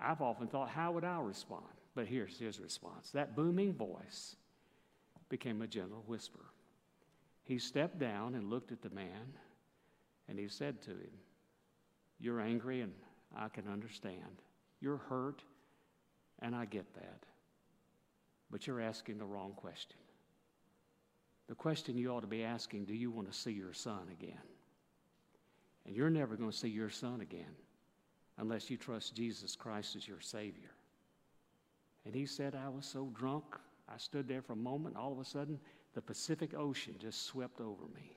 I've 0.00 0.22
often 0.22 0.48
thought, 0.48 0.70
how 0.70 0.92
would 0.92 1.04
I 1.04 1.20
respond? 1.20 1.64
But 1.94 2.06
here's 2.06 2.38
his 2.38 2.60
response 2.60 3.10
that 3.12 3.36
booming 3.36 3.72
voice 3.72 4.36
became 5.28 5.62
a 5.62 5.66
gentle 5.66 6.02
whisper. 6.06 6.44
He 7.44 7.58
stepped 7.58 7.98
down 7.98 8.34
and 8.34 8.50
looked 8.50 8.72
at 8.72 8.82
the 8.82 8.90
man, 8.90 9.32
and 10.28 10.38
he 10.38 10.48
said 10.48 10.80
to 10.82 10.90
him, 10.90 11.12
You're 12.18 12.40
angry, 12.40 12.80
and 12.80 12.92
I 13.36 13.48
can 13.48 13.68
understand. 13.68 14.42
You're 14.80 14.96
hurt, 14.96 15.42
and 16.40 16.54
I 16.54 16.64
get 16.64 16.92
that. 16.94 17.24
But 18.50 18.66
you're 18.66 18.80
asking 18.80 19.18
the 19.18 19.24
wrong 19.24 19.52
question. 19.56 19.96
The 21.48 21.54
question 21.54 21.98
you 21.98 22.10
ought 22.10 22.20
to 22.20 22.26
be 22.26 22.44
asking 22.44 22.86
do 22.86 22.94
you 22.94 23.10
want 23.10 23.30
to 23.30 23.36
see 23.36 23.52
your 23.52 23.72
son 23.72 24.08
again? 24.10 24.38
And 25.86 25.94
you're 25.94 26.10
never 26.10 26.36
going 26.36 26.50
to 26.50 26.56
see 26.56 26.68
your 26.68 26.90
son 26.90 27.20
again 27.20 27.54
unless 28.38 28.70
you 28.70 28.76
trust 28.76 29.14
Jesus 29.14 29.54
Christ 29.54 29.96
as 29.96 30.08
your 30.08 30.20
Savior. 30.20 30.73
And 32.04 32.14
he 32.14 32.26
said, 32.26 32.54
I 32.54 32.68
was 32.68 32.84
so 32.86 33.10
drunk, 33.14 33.44
I 33.88 33.96
stood 33.96 34.28
there 34.28 34.42
for 34.42 34.52
a 34.52 34.56
moment, 34.56 34.96
all 34.96 35.12
of 35.12 35.18
a 35.18 35.24
sudden, 35.24 35.58
the 35.94 36.02
Pacific 36.02 36.54
Ocean 36.54 36.94
just 36.98 37.22
swept 37.22 37.60
over 37.60 37.84
me. 37.94 38.16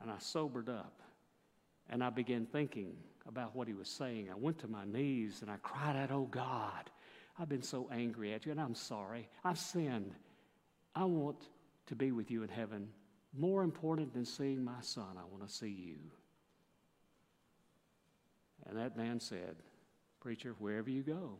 And 0.00 0.10
I 0.10 0.18
sobered 0.18 0.68
up. 0.68 1.02
And 1.90 2.04
I 2.04 2.10
began 2.10 2.46
thinking 2.46 2.92
about 3.26 3.56
what 3.56 3.66
he 3.66 3.74
was 3.74 3.88
saying. 3.88 4.28
I 4.30 4.36
went 4.36 4.58
to 4.58 4.68
my 4.68 4.84
knees 4.84 5.40
and 5.42 5.50
I 5.50 5.56
cried 5.62 5.96
out, 5.96 6.10
Oh 6.10 6.28
God, 6.30 6.90
I've 7.38 7.48
been 7.48 7.62
so 7.62 7.88
angry 7.92 8.34
at 8.34 8.44
you 8.44 8.52
and 8.52 8.60
I'm 8.60 8.74
sorry. 8.74 9.28
I've 9.44 9.58
sinned. 9.58 10.14
I 10.94 11.04
want 11.04 11.48
to 11.86 11.94
be 11.94 12.12
with 12.12 12.30
you 12.30 12.42
in 12.42 12.48
heaven. 12.48 12.88
More 13.36 13.62
important 13.62 14.12
than 14.12 14.24
seeing 14.24 14.64
my 14.64 14.80
son, 14.80 15.16
I 15.16 15.24
want 15.30 15.46
to 15.46 15.52
see 15.52 15.68
you. 15.68 15.98
And 18.66 18.76
that 18.76 18.96
man 18.96 19.20
said, 19.20 19.56
Preacher, 20.20 20.54
wherever 20.58 20.90
you 20.90 21.02
go, 21.02 21.38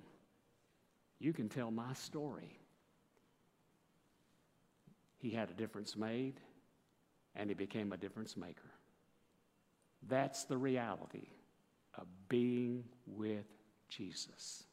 you 1.20 1.33
can 1.33 1.48
tell 1.48 1.70
my 1.70 1.92
story. 1.94 2.59
He 5.18 5.31
had 5.31 5.50
a 5.50 5.54
difference 5.54 5.96
made, 5.96 6.35
and 7.35 7.50
he 7.50 7.54
became 7.54 7.92
a 7.92 7.96
difference 7.96 8.37
maker. 8.37 8.70
That's 10.09 10.44
the 10.44 10.57
reality 10.57 11.26
of 11.96 12.07
being 12.28 12.85
with 13.07 13.46
Jesus. 13.88 14.64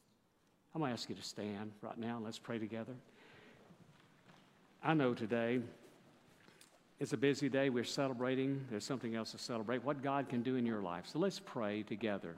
I'm 0.74 0.82
going 0.82 0.90
to 0.90 0.94
ask 0.94 1.10
you 1.10 1.16
to 1.16 1.24
stand 1.24 1.72
right 1.82 1.98
now 1.98 2.18
and 2.18 2.26
let's 2.26 2.38
pray 2.38 2.60
together. 2.60 2.94
I 4.84 4.94
know 4.94 5.14
today 5.16 5.62
it's 7.00 7.14
a 7.14 7.18
busy 7.18 7.50
day. 7.50 7.70
We're 7.70 7.84
celebrating. 7.84 8.64
There's 8.70 8.86
something 8.86 9.16
else 9.16 9.32
to 9.32 9.38
celebrate. 9.38 9.84
What 9.84 10.04
God 10.04 10.30
can 10.30 10.44
do 10.44 10.58
in 10.58 10.66
your 10.66 10.82
life. 10.82 11.06
So 11.12 11.18
let's 11.18 11.40
pray 11.40 11.82
together 11.84 12.36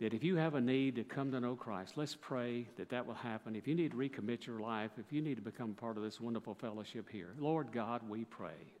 that 0.00 0.14
if 0.14 0.24
you 0.24 0.36
have 0.36 0.54
a 0.54 0.60
need 0.60 0.96
to 0.96 1.04
come 1.04 1.30
to 1.30 1.40
know 1.40 1.54
Christ, 1.54 1.92
let's 1.96 2.16
pray 2.18 2.66
that 2.78 2.88
that 2.88 3.06
will 3.06 3.14
happen. 3.14 3.54
If 3.54 3.68
you 3.68 3.74
need 3.74 3.90
to 3.90 3.96
recommit 3.98 4.46
your 4.46 4.58
life, 4.58 4.92
if 4.98 5.12
you 5.12 5.20
need 5.20 5.34
to 5.34 5.42
become 5.42 5.74
part 5.74 5.98
of 5.98 6.02
this 6.02 6.20
wonderful 6.20 6.54
fellowship 6.54 7.06
here, 7.10 7.34
Lord 7.38 7.70
God, 7.70 8.00
we 8.08 8.24
pray 8.24 8.72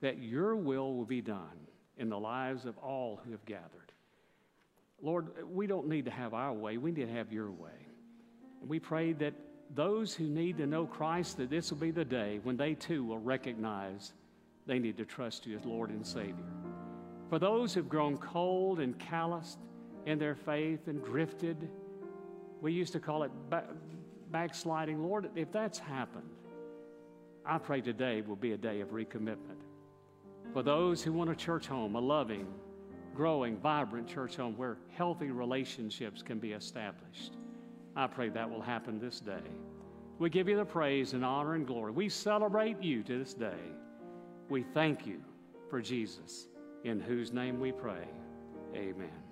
that 0.00 0.22
your 0.22 0.54
will 0.54 0.94
will 0.94 1.04
be 1.04 1.20
done 1.20 1.66
in 1.98 2.08
the 2.08 2.18
lives 2.18 2.66
of 2.66 2.78
all 2.78 3.20
who 3.24 3.32
have 3.32 3.44
gathered. 3.46 3.92
Lord, 5.02 5.32
we 5.52 5.66
don't 5.66 5.88
need 5.88 6.04
to 6.04 6.10
have 6.12 6.34
our 6.34 6.52
way, 6.52 6.76
we 6.78 6.92
need 6.92 7.06
to 7.06 7.12
have 7.12 7.32
your 7.32 7.50
way. 7.50 7.88
And 8.60 8.70
we 8.70 8.78
pray 8.78 9.12
that 9.14 9.34
those 9.74 10.14
who 10.14 10.24
need 10.24 10.58
to 10.58 10.66
know 10.66 10.86
Christ, 10.86 11.36
that 11.38 11.50
this 11.50 11.70
will 11.70 11.78
be 11.78 11.90
the 11.90 12.04
day 12.04 12.38
when 12.44 12.56
they 12.56 12.74
too 12.74 13.04
will 13.04 13.18
recognize 13.18 14.12
they 14.66 14.78
need 14.78 14.96
to 14.98 15.04
trust 15.04 15.46
you 15.46 15.56
as 15.58 15.64
Lord 15.64 15.90
and 15.90 16.06
Savior. 16.06 16.52
For 17.28 17.40
those 17.40 17.74
who've 17.74 17.88
grown 17.88 18.16
cold 18.18 18.78
and 18.78 18.96
calloused 18.98 19.58
in 20.06 20.18
their 20.18 20.34
faith 20.34 20.86
and 20.86 21.02
drifted, 21.04 21.68
we 22.60 22.72
used 22.72 22.92
to 22.92 23.00
call 23.00 23.22
it 23.22 23.32
backsliding. 24.30 25.02
Lord, 25.02 25.30
if 25.34 25.52
that's 25.52 25.78
happened, 25.78 26.28
I 27.46 27.58
pray 27.58 27.80
today 27.80 28.22
will 28.22 28.36
be 28.36 28.52
a 28.52 28.56
day 28.56 28.80
of 28.80 28.88
recommitment. 28.90 29.60
For 30.52 30.62
those 30.62 31.02
who 31.02 31.12
want 31.12 31.30
a 31.30 31.34
church 31.34 31.66
home, 31.66 31.94
a 31.94 32.00
loving, 32.00 32.46
growing, 33.14 33.56
vibrant 33.58 34.08
church 34.08 34.36
home 34.36 34.56
where 34.56 34.78
healthy 34.90 35.30
relationships 35.30 36.22
can 36.22 36.38
be 36.38 36.52
established. 36.52 37.36
I 37.96 38.06
pray 38.06 38.28
that 38.30 38.50
will 38.50 38.62
happen 38.62 38.98
this 38.98 39.20
day. 39.20 39.42
We 40.18 40.30
give 40.30 40.48
you 40.48 40.56
the 40.56 40.64
praise 40.64 41.12
and 41.12 41.24
honor 41.24 41.54
and 41.54 41.66
glory. 41.66 41.92
We 41.92 42.08
celebrate 42.08 42.82
you 42.82 43.02
to 43.02 43.18
this 43.18 43.34
day. 43.34 43.52
We 44.48 44.62
thank 44.62 45.06
you 45.06 45.20
for 45.70 45.80
Jesus, 45.80 46.46
in 46.84 47.00
whose 47.00 47.32
name 47.32 47.60
we 47.60 47.72
pray. 47.72 48.06
Amen. 48.74 49.23